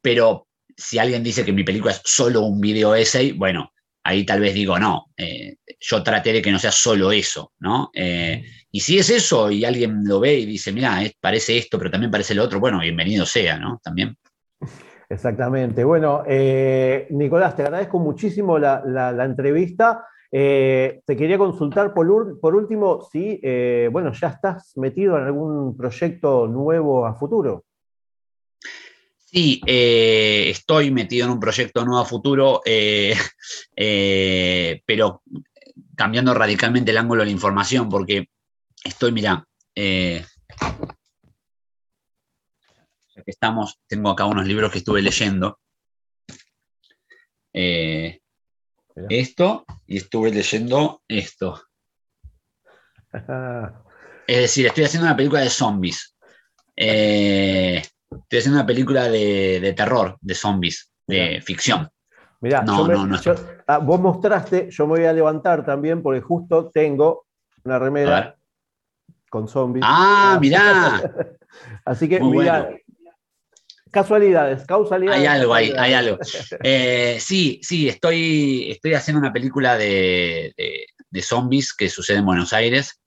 pero 0.00 0.46
si 0.76 0.98
alguien 0.98 1.22
dice 1.24 1.44
que 1.44 1.52
mi 1.52 1.64
película 1.64 1.92
es 1.92 2.00
solo 2.04 2.42
un 2.42 2.60
video 2.60 2.94
essay, 2.94 3.32
bueno, 3.32 3.73
ahí 4.04 4.24
tal 4.24 4.40
vez 4.40 4.54
digo, 4.54 4.78
no, 4.78 5.06
eh, 5.16 5.56
yo 5.80 6.02
traté 6.02 6.32
de 6.32 6.42
que 6.42 6.52
no 6.52 6.58
sea 6.58 6.70
solo 6.70 7.10
eso, 7.10 7.52
¿no? 7.60 7.90
Eh, 7.94 8.44
y 8.70 8.80
si 8.80 8.98
es 8.98 9.08
eso 9.10 9.50
y 9.50 9.64
alguien 9.64 10.04
lo 10.04 10.20
ve 10.20 10.34
y 10.34 10.46
dice, 10.46 10.72
mira, 10.72 11.00
parece 11.20 11.56
esto, 11.56 11.78
pero 11.78 11.90
también 11.90 12.10
parece 12.10 12.34
lo 12.34 12.44
otro, 12.44 12.60
bueno, 12.60 12.80
bienvenido 12.80 13.24
sea, 13.24 13.58
¿no? 13.58 13.80
También. 13.82 14.16
Exactamente. 15.08 15.84
Bueno, 15.84 16.22
eh, 16.26 17.06
Nicolás, 17.10 17.56
te 17.56 17.62
agradezco 17.62 17.98
muchísimo 17.98 18.58
la, 18.58 19.24
entrevista. 19.24 20.06
te 20.30 21.02
quería 21.06 21.38
consultar 21.38 21.94
por, 21.94 22.40
por 22.40 22.54
último 22.54 23.06
si, 23.10 23.40
bueno, 23.90 24.12
ya 24.12 24.28
estás 24.28 24.76
metido 24.76 25.16
en 25.16 25.24
algún 25.24 25.76
proyecto 25.76 26.46
nuevo 26.46 27.06
a 27.06 27.14
futuro. 27.14 27.64
Sí, 29.34 29.60
eh, 29.66 30.48
estoy 30.48 30.92
metido 30.92 31.26
en 31.26 31.32
un 31.32 31.40
proyecto 31.40 31.84
nuevo 31.84 32.00
a 32.00 32.04
futuro, 32.04 32.62
eh, 32.64 33.16
eh, 33.76 34.80
pero 34.86 35.24
cambiando 35.96 36.32
radicalmente 36.32 36.92
el 36.92 36.98
ángulo 36.98 37.22
de 37.22 37.26
la 37.26 37.32
información, 37.32 37.88
porque 37.88 38.28
estoy, 38.84 39.10
mira, 39.10 39.44
estamos, 43.26 43.80
tengo 43.88 44.10
acá 44.10 44.24
unos 44.24 44.46
libros 44.46 44.70
que 44.70 44.78
estuve 44.78 45.02
leyendo. 45.02 45.58
esto, 49.08 49.64
y 49.88 49.96
estuve 49.96 50.30
leyendo 50.30 51.02
esto. 51.08 51.60
Es 54.26 54.38
decir, 54.38 54.66
estoy 54.66 54.84
haciendo 54.84 55.06
una 55.06 55.16
película 55.16 55.42
de 55.42 55.50
zombies. 55.50 56.16
Estoy 58.22 58.38
haciendo 58.38 58.58
una 58.58 58.66
película 58.66 59.08
de, 59.08 59.74
terror, 59.76 60.16
de 60.20 60.34
zombies, 60.34 60.90
de 61.06 61.42
ficción. 61.44 61.88
Mirá, 62.40 62.62
no, 62.62 62.86
no, 62.86 63.06
no, 63.06 63.18
ah, 63.66 63.78
vos 63.78 64.00
mostraste, 64.00 64.68
yo 64.70 64.86
me 64.86 64.98
voy 64.98 65.04
a 65.06 65.12
levantar 65.12 65.64
también 65.64 66.02
porque 66.02 66.20
justo 66.20 66.70
tengo 66.72 67.26
una 67.64 67.78
remera 67.78 68.36
con 69.30 69.48
zombies. 69.48 69.84
Ah, 69.86 70.38
mirá. 70.40 71.02
Así 71.86 72.08
que, 72.08 72.20
mirá, 72.20 72.68
casualidades, 73.94 74.66
causalidades. 74.66 75.20
Hay 75.20 75.26
algo, 75.26 75.54
hay, 75.54 75.72
hay 75.78 75.92
algo. 75.94 76.18
Eh, 76.62 77.18
sí, 77.20 77.60
sí, 77.62 77.88
estoy, 77.88 78.70
estoy 78.70 78.94
haciendo 78.94 79.20
una 79.20 79.32
película 79.32 79.78
de, 79.78 80.52
de, 81.10 81.22
zombies 81.22 81.72
que 81.72 81.88
sucede 81.88 82.18
en 82.18 82.26
Buenos 82.26 82.52
Aires 82.52 83.00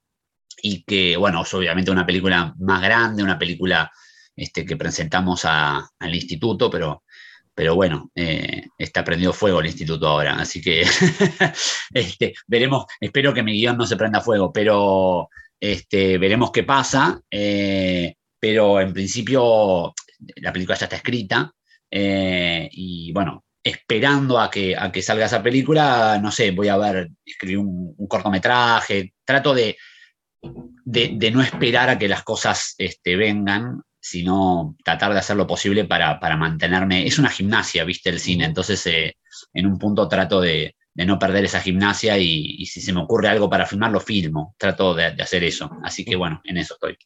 y 0.62 0.84
que, 0.84 1.18
bueno, 1.18 1.44
es 1.44 1.54
obviamente 1.54 1.92
una 1.92 2.06
película 2.06 2.54
más 2.58 2.82
grande, 2.82 3.22
una 3.22 3.38
película 3.38 3.92
este, 4.38 4.66
que 4.66 4.78
presentamos 4.78 5.44
al 5.44 6.16
instituto, 6.16 6.70
pero 6.70 7.04
pero 7.58 7.74
bueno, 7.74 8.12
eh, 8.14 8.68
está 8.78 9.04
prendido 9.04 9.34
fuego 9.34 9.62
el 9.62 9.66
instituto 9.66 10.08
ahora, 10.08 10.36
así 10.36 10.62
que 10.62 10.84
este, 11.92 12.36
veremos, 12.46 12.86
espero 13.02 13.34
que 13.34 13.42
mi 13.42 13.54
guion 13.54 13.76
no 13.76 13.88
se 13.88 13.98
prenda 13.98 14.22
fuego, 14.22 14.54
pero 14.54 15.28
este, 15.60 16.20
veremos 16.20 16.52
qué 16.52 16.62
pasa, 16.62 17.20
eh, 17.32 18.14
pero 18.40 18.80
en 18.80 18.94
principio 18.94 19.92
la 20.36 20.54
película 20.54 20.78
ya 20.78 20.86
está 20.86 20.98
escrita 20.98 21.52
eh, 21.90 22.70
y 22.72 23.12
bueno, 23.12 23.44
esperando 23.64 24.40
a 24.40 24.52
que, 24.52 24.78
a 24.78 24.92
que 24.92 25.02
salga 25.02 25.26
esa 25.26 25.42
película, 25.42 26.20
no 26.22 26.32
sé, 26.32 26.52
voy 26.52 26.68
a 26.68 26.78
ver, 26.78 27.10
escribir 27.26 27.58
un, 27.58 27.96
cortometraje, 28.08 29.16
trato 29.26 29.56
de, 29.56 29.76
de, 30.86 31.32
no 31.32 31.42
esperar 31.42 31.90
a 31.90 31.98
que 31.98 32.08
las 32.08 32.22
cosas 32.22 32.76
vengan, 33.04 33.82
sino 34.00 34.76
tratar 34.84 35.14
de 35.14 35.20
hacer 35.20 35.36
lo 35.36 35.48
posible 35.48 35.86
para, 35.86 36.20
mantenerme. 36.38 37.06
Es 37.06 37.20
una 37.20 37.30
gimnasia, 37.30 37.84
viste, 37.84 38.10
el 38.10 38.20
cine, 38.20 38.46
entonces 38.46 38.86
eh, 38.88 39.16
en 39.54 39.66
un 39.66 39.78
punto 39.78 40.08
trato 40.08 40.42
de, 40.42 40.76
no 40.96 41.20
perder 41.20 41.46
esa 41.46 41.62
gimnasia 41.62 42.18
y, 42.18 42.66
si 42.66 42.82
se 42.82 42.94
me 42.94 43.02
ocurre 43.02 43.28
algo 43.28 43.50
para 43.50 43.66
filmar, 43.66 43.92
lo 43.92 44.00
filmo, 44.00 44.56
trato 44.58 44.94
de, 44.96 45.06
hacer 45.06 45.44
eso. 45.44 45.70
Así 45.84 46.04
que 46.04 46.16
bueno, 46.16 46.42
en 46.44 46.58
eso 46.58 46.74
estoy. 46.74 46.98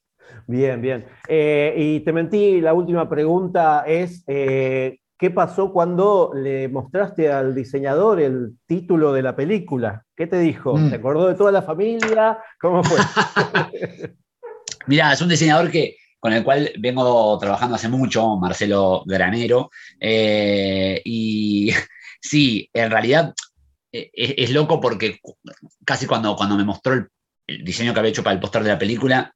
Bien, 0.47 0.82
bien. 0.82 1.06
Eh, 1.27 1.73
y 1.77 1.99
te 2.01 2.13
mentí, 2.13 2.62
la 2.62 2.73
última 2.73 3.10
pregunta 3.10 3.84
es, 3.86 4.23
eh, 4.27 4.99
¿qué 5.17 5.30
pasó 5.30 5.73
cuando 5.73 6.32
le 6.34 6.69
mostraste 6.69 7.32
al 7.32 7.54
diseñador 7.54 8.21
el 8.21 8.58
título 8.65 9.12
de 9.13 9.21
la 9.21 9.36
película? 9.36 10.04
¿Qué 10.15 10.27
te 10.27 10.39
dijo? 10.39 10.77
Mm. 10.77 10.89
¿Te 10.89 10.95
acordó 10.95 11.27
de 11.27 11.36
toda 11.36 11.51
la 11.51 11.62
familia? 11.62 12.39
¿Cómo 12.60 12.84
fue? 12.84 12.97
Mira, 14.88 15.13
es 15.13 15.21
un 15.21 15.30
diseñador 15.30 15.69
que, 15.69 15.95
con 16.21 16.34
el 16.34 16.43
cual 16.43 16.71
vengo 16.77 17.38
trabajando 17.39 17.75
hace 17.75 17.89
mucho, 17.89 18.38
Marcelo 18.38 19.03
Granero. 19.07 19.71
Eh, 19.99 21.01
y 21.03 21.71
sí, 22.21 22.69
en 22.71 22.91
realidad 22.91 23.34
eh, 23.91 24.12
es, 24.13 24.51
loco 24.51 24.79
porque 24.79 25.19
casi 25.84 26.05
cuando, 26.05 26.36
cuando 26.36 26.55
me 26.55 26.63
mostró 26.63 26.93
el, 26.93 27.10
diseño 27.65 27.91
que 27.91 27.99
había 27.99 28.12
hecho 28.12 28.23
para 28.23 28.36
el 28.36 28.39
póster 28.39 28.62
de 28.62 28.69
la 28.69 28.77
película, 28.77 29.34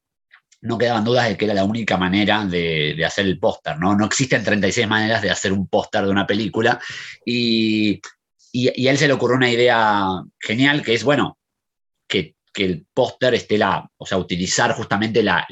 no 0.62 0.78
quedaban 0.78 1.04
dudas 1.04 1.28
de 1.28 1.36
que 1.36 1.46
era 1.46 1.56
la 1.56 1.64
única 1.64 1.98
manera 1.98 2.46
de, 2.46 3.04
hacer 3.04 3.26
el 3.26 3.40
póster, 3.40 3.80
¿no? 3.80 3.96
No 3.96 4.06
existen 4.06 4.44
36 4.44 4.88
maneras 4.88 5.24
de 5.24 5.32
hacer 5.32 5.52
un 5.52 5.68
póster 5.68 6.04
de 6.04 6.12
una 6.12 6.28
película. 6.28 6.80
Y, 7.26 8.00
y, 8.52 8.88
a 8.88 8.92
él 8.92 8.98
se 8.98 9.08
le 9.08 9.14
ocurrió 9.14 9.38
una 9.38 9.50
idea 9.50 10.06
genial, 10.40 10.84
que 10.84 10.94
es, 10.94 11.04
bueno, 11.04 11.40
que, 12.08 12.36
el 12.58 12.86
póster 12.94 13.34
esté 13.34 13.58
la, 13.58 13.90
o 13.98 14.06
sea, 14.06 14.18
utilizar 14.18 14.72
justamente 14.74 15.24
la, 15.24 15.46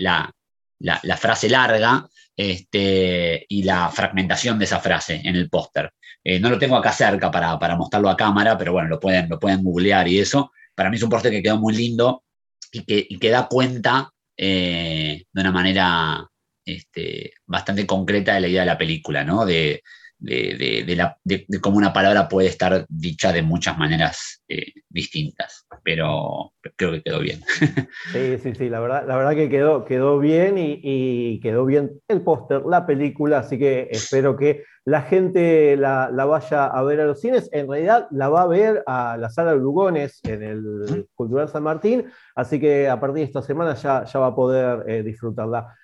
frase 1.17 1.49
larga 1.49 2.07
este, 2.35 3.45
y 3.47 3.63
la 3.63 3.89
fragmentación 3.89 4.57
de 4.59 4.65
esa 4.65 4.79
frase 4.79 5.21
en 5.23 5.35
el 5.35 5.49
póster. 5.49 5.91
Eh, 6.23 6.39
no 6.39 6.49
lo 6.49 6.57
tengo 6.57 6.75
acá 6.77 6.91
cerca 6.91 7.29
para, 7.29 7.75
mostrarlo 7.75 8.09
a 8.09 8.17
cámara, 8.17 8.57
pero 8.57 8.73
bueno, 8.73 8.89
lo 8.89 8.99
pueden, 8.99 9.29
lo 9.29 9.39
pueden 9.39 9.63
googlear 9.63 10.07
y 10.07 10.19
eso. 10.19 10.51
Para 10.75 10.89
mí 10.89 10.95
es 10.95 11.03
un 11.03 11.09
póster 11.09 11.31
que 11.31 11.43
quedó 11.43 11.57
muy 11.57 11.75
lindo 11.75 12.23
y 12.71 13.19
que, 13.19 13.29
da 13.29 13.47
cuenta 13.47 14.09
eh, 14.35 15.25
de 15.31 15.41
una 15.41 15.51
manera 15.51 16.27
este, 16.65 17.33
bastante 17.45 17.85
concreta 17.85 18.33
de 18.33 18.41
la 18.41 18.47
idea 18.47 18.61
de 18.61 18.67
la 18.67 18.77
película, 18.77 19.23
¿no? 19.23 19.45
De, 19.45 19.83
de, 20.23 21.59
cómo 21.61 21.77
una 21.77 21.93
palabra 21.93 22.29
puede 22.29 22.47
estar 22.47 22.85
dicha 22.87 23.31
de 23.31 23.41
muchas 23.41 23.77
maneras 23.77 24.41
eh, 24.47 24.71
distintas, 24.89 25.67
pero 25.83 26.53
creo 26.77 26.91
que 26.93 27.03
quedó 27.03 27.19
bien. 27.19 27.41
Sí, 28.11 28.37
sí, 28.37 28.53
sí, 28.55 28.69
la 28.69 28.79
verdad, 28.79 29.05
la 29.07 29.15
verdad 29.17 29.33
que 29.33 29.49
quedó, 29.49 29.85
quedó 29.85 30.19
bien 30.19 30.55
y, 30.57 31.39
quedó 31.41 31.65
bien 31.65 31.99
el 32.07 32.21
póster, 32.21 32.63
la 32.65 32.85
película, 32.85 33.39
así 33.39 33.57
que 33.57 33.87
espero 33.91 34.35
que 34.37 34.63
la 34.85 35.01
gente 35.01 35.75
la, 35.77 36.09
vaya 36.09 36.65
a 36.65 36.83
ver 36.83 37.01
a 37.01 37.05
los 37.05 37.21
cines. 37.21 37.49
En 37.51 37.69
realidad 37.69 38.07
la 38.11 38.29
va 38.29 38.43
a 38.43 38.47
ver 38.47 38.83
a 38.85 39.17
la 39.17 39.29
sala 39.29 39.53
de 39.53 39.59
Lugones 39.59 40.19
en 40.23 40.43
el 40.43 41.07
Cultural 41.15 41.49
San 41.49 41.63
Martín, 41.63 42.05
así 42.35 42.59
que 42.59 42.87
a 42.87 42.99
partir 42.99 43.19
de 43.19 43.23
esta 43.23 43.41
semana 43.41 43.75
ya, 43.75 44.03
ya 44.05 44.19
va 44.19 44.27
a 44.27 44.35
poder 44.35 44.83
eh, 44.89 45.03
disfrutarla. 45.03 45.75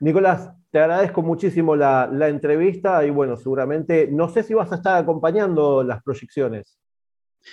Nicolás, 0.00 0.50
te 0.70 0.80
agradezco 0.80 1.22
muchísimo 1.22 1.74
la, 1.74 2.10
entrevista 2.28 3.04
y 3.04 3.10
bueno, 3.10 3.36
seguramente, 3.36 4.08
no 4.10 4.28
sé 4.28 4.42
si 4.42 4.54
vas 4.54 4.70
a 4.72 4.76
estar 4.76 5.02
acompañando 5.02 5.82
las 5.82 6.02
proyecciones. 6.02 6.78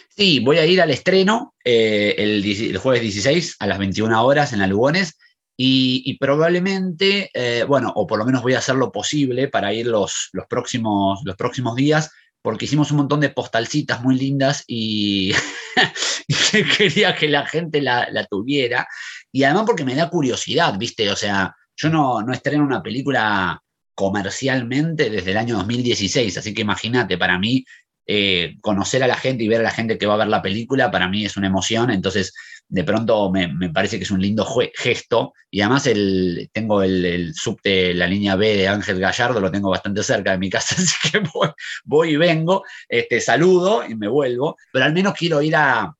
Sí, 0.10 0.40
voy 0.40 0.58
a 0.58 0.66
ir 0.66 0.82
al 0.82 0.90
estreno 0.90 1.54
eh, 1.64 2.16
el, 2.18 2.78
jueves 2.78 3.02
16 3.02 3.58
a 3.60 3.68
las 3.68 3.78
21 3.78 4.26
horas 4.26 4.52
en 4.52 4.60
la 4.60 4.68
Lugones 4.68 5.18
y, 5.56 6.18
probablemente, 6.18 7.30
eh, 7.34 7.64
bueno, 7.64 7.94
o 7.96 8.08
por 8.08 8.18
lo 8.18 8.26
menos 8.26 8.42
voy 8.42 8.56
a 8.56 8.58
hacer 8.58 8.76
lo 8.76 8.92
posible 8.92 9.48
para 9.48 9.72
ir 9.72 9.86
los, 9.88 10.30
los, 10.34 10.48
próximos, 10.48 11.22
los 11.24 11.36
próximos 11.36 11.76
días 11.76 12.12
porque 12.42 12.66
hicimos 12.66 12.92
un 12.92 12.98
montón 12.98 13.22
de 13.22 13.30
postalcitas 13.30 14.02
muy 14.02 14.16
lindas 14.16 14.66
y, 14.68 15.32
quería 16.78 17.16
que 17.16 17.30
la 17.30 17.46
gente 17.46 17.82
la, 17.82 18.10
la 18.12 18.26
tuviera 18.26 18.86
y 19.32 19.44
además 19.44 19.64
porque 19.66 19.86
me 19.86 19.96
da 19.96 20.10
curiosidad, 20.10 20.78
¿viste? 20.78 21.10
O 21.10 21.16
sea, 21.16 21.56
yo 21.76 21.90
no, 21.90 22.22
no 22.22 22.34
estreno 22.34 22.64
una 22.64 22.82
película 22.82 23.62
comercialmente 23.96 25.10
desde 25.10 25.32
el 25.32 25.38
año 25.38 25.58
2016, 25.58 26.38
así 26.38 26.54
que 26.54 26.62
imagínate, 26.62 27.18
para 27.18 27.38
mí 27.38 27.64
eh, 28.06 28.56
conocer 28.60 29.04
a 29.04 29.08
la 29.08 29.16
gente 29.16 29.44
y 29.44 29.48
ver 29.48 29.62
a 29.62 29.64
la 29.64 29.72
gente 29.72 29.98
que 29.98 30.06
va 30.06 30.16
a 30.16 30.18
ver 30.18 30.28
la 30.28 30.42
película, 30.42 30.92
para 30.92 31.08
mí 31.08 31.26
es 31.26 31.38
una 31.38 31.48
emoción, 31.48 31.90
entonces 31.92 32.34
de 32.68 32.84
pronto 32.84 33.32
me, 33.32 33.70
parece 33.70 33.98
que 33.98 34.04
es 34.04 34.12
un 34.12 34.22
lindo 34.22 34.48
gesto 34.76 35.34
y 35.52 35.62
además 35.62 35.86
el, 35.88 36.50
tengo 36.52 36.82
el, 36.82 37.06
el, 37.06 37.36
subte, 37.36 37.94
la 37.94 38.08
línea 38.08 38.36
B 38.36 38.58
de 38.58 38.68
Ángel 38.68 39.00
Gallardo, 39.00 39.40
lo 39.40 39.52
tengo 39.52 39.70
bastante 39.70 40.04
cerca 40.04 40.32
de 40.32 40.38
mi 40.38 40.50
casa, 40.50 40.76
así 40.80 41.12
que 41.12 41.22
voy, 41.86 42.14
y 42.14 42.18
vengo, 42.18 42.64
este, 42.90 43.22
saludo 43.22 43.86
y 43.88 43.96
me 43.96 44.08
vuelvo, 44.08 44.58
pero 44.72 44.86
al 44.86 44.94
menos 44.94 45.14
quiero 45.14 45.42
ir 45.42 45.56
a, 45.56 45.96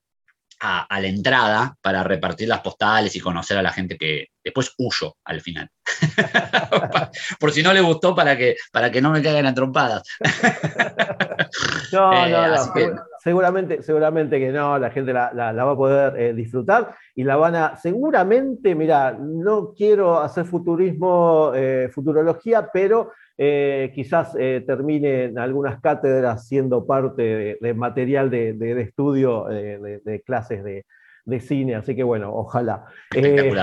a, 0.66 0.88
la 1.02 1.08
entrada 1.08 1.76
para 1.82 2.04
repartir 2.04 2.48
las 2.48 2.62
postales 2.62 3.14
y 3.16 3.20
conocer 3.20 3.58
a 3.58 3.62
la 3.62 3.74
gente 3.74 3.98
que 3.98 4.28
después 4.42 4.74
huyo 4.78 5.18
al 5.26 5.42
final. 5.42 5.70
Por 7.40 7.52
si 7.52 7.62
no 7.62 7.74
le 7.74 7.82
gustó 7.82 8.16
para 8.16 8.38
que, 8.38 8.56
para 8.72 8.90
que 8.90 9.02
no 9.02 9.12
me 9.12 9.22
caigan 9.22 9.46
a 9.46 9.54
trompadas. 9.54 10.04
no, 11.92 12.30
no, 12.30 12.48
no. 12.48 12.76
Eh, 12.78 12.96
seguramente, 13.20 13.84
seguramente 13.84 14.40
que 14.40 14.54
no, 14.54 14.80
la 14.80 14.90
gente 14.90 15.12
la, 15.12 15.32
va 15.34 15.72
a 15.72 15.76
poder 15.76 16.18
eh, 16.18 16.34
disfrutar 16.34 16.96
y 17.14 17.26
la 17.26 17.36
van 17.36 17.56
a, 17.56 17.76
seguramente, 17.76 18.74
mira, 18.74 19.18
no 19.20 19.74
quiero 19.74 20.22
hacer 20.22 20.46
futurismo, 20.46 21.52
eh, 21.54 21.90
futurología, 21.94 22.70
pero 22.72 23.12
eh, 23.38 23.92
quizás 23.96 24.36
eh, 24.38 24.64
termine 24.66 25.34
algunas 25.38 25.82
cátedras 25.82 26.48
siendo 26.48 26.86
parte 26.86 27.58
de, 27.60 27.74
material 27.74 28.30
de, 28.30 28.82
estudio 28.82 29.46
de, 29.46 30.22
clases 30.26 30.64
de, 30.64 31.40
cine, 31.40 31.76
así 31.76 31.96
que 31.96 32.04
bueno, 32.04 32.32
ojalá. 32.34 32.86
Eh, 33.16 33.54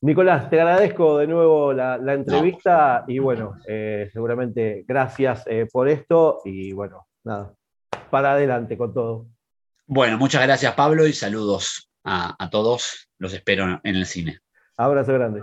Nicolás, 0.00 0.48
te 0.48 0.60
agradezco 0.60 1.18
de 1.18 1.26
nuevo 1.26 1.72
la, 1.72 1.96
entrevista 2.14 3.04
y 3.06 3.18
bueno, 3.18 3.56
seguramente 4.12 4.84
gracias 4.86 5.44
por 5.72 5.88
esto 5.88 6.40
y 6.44 6.72
bueno, 6.72 7.06
nada, 7.24 7.52
para 8.10 8.32
adelante 8.32 8.78
con 8.78 8.94
todo. 8.94 9.26
Bueno, 9.86 10.18
muchas 10.18 10.42
gracias 10.42 10.74
Pablo 10.74 11.06
y 11.06 11.12
saludos 11.12 11.90
a, 12.04 12.34
a 12.42 12.48
todos, 12.48 13.10
los 13.18 13.34
espero 13.34 13.80
en 13.82 13.96
el 13.96 14.06
cine. 14.06 14.38
Abrazo 14.76 15.12
grande. 15.14 15.42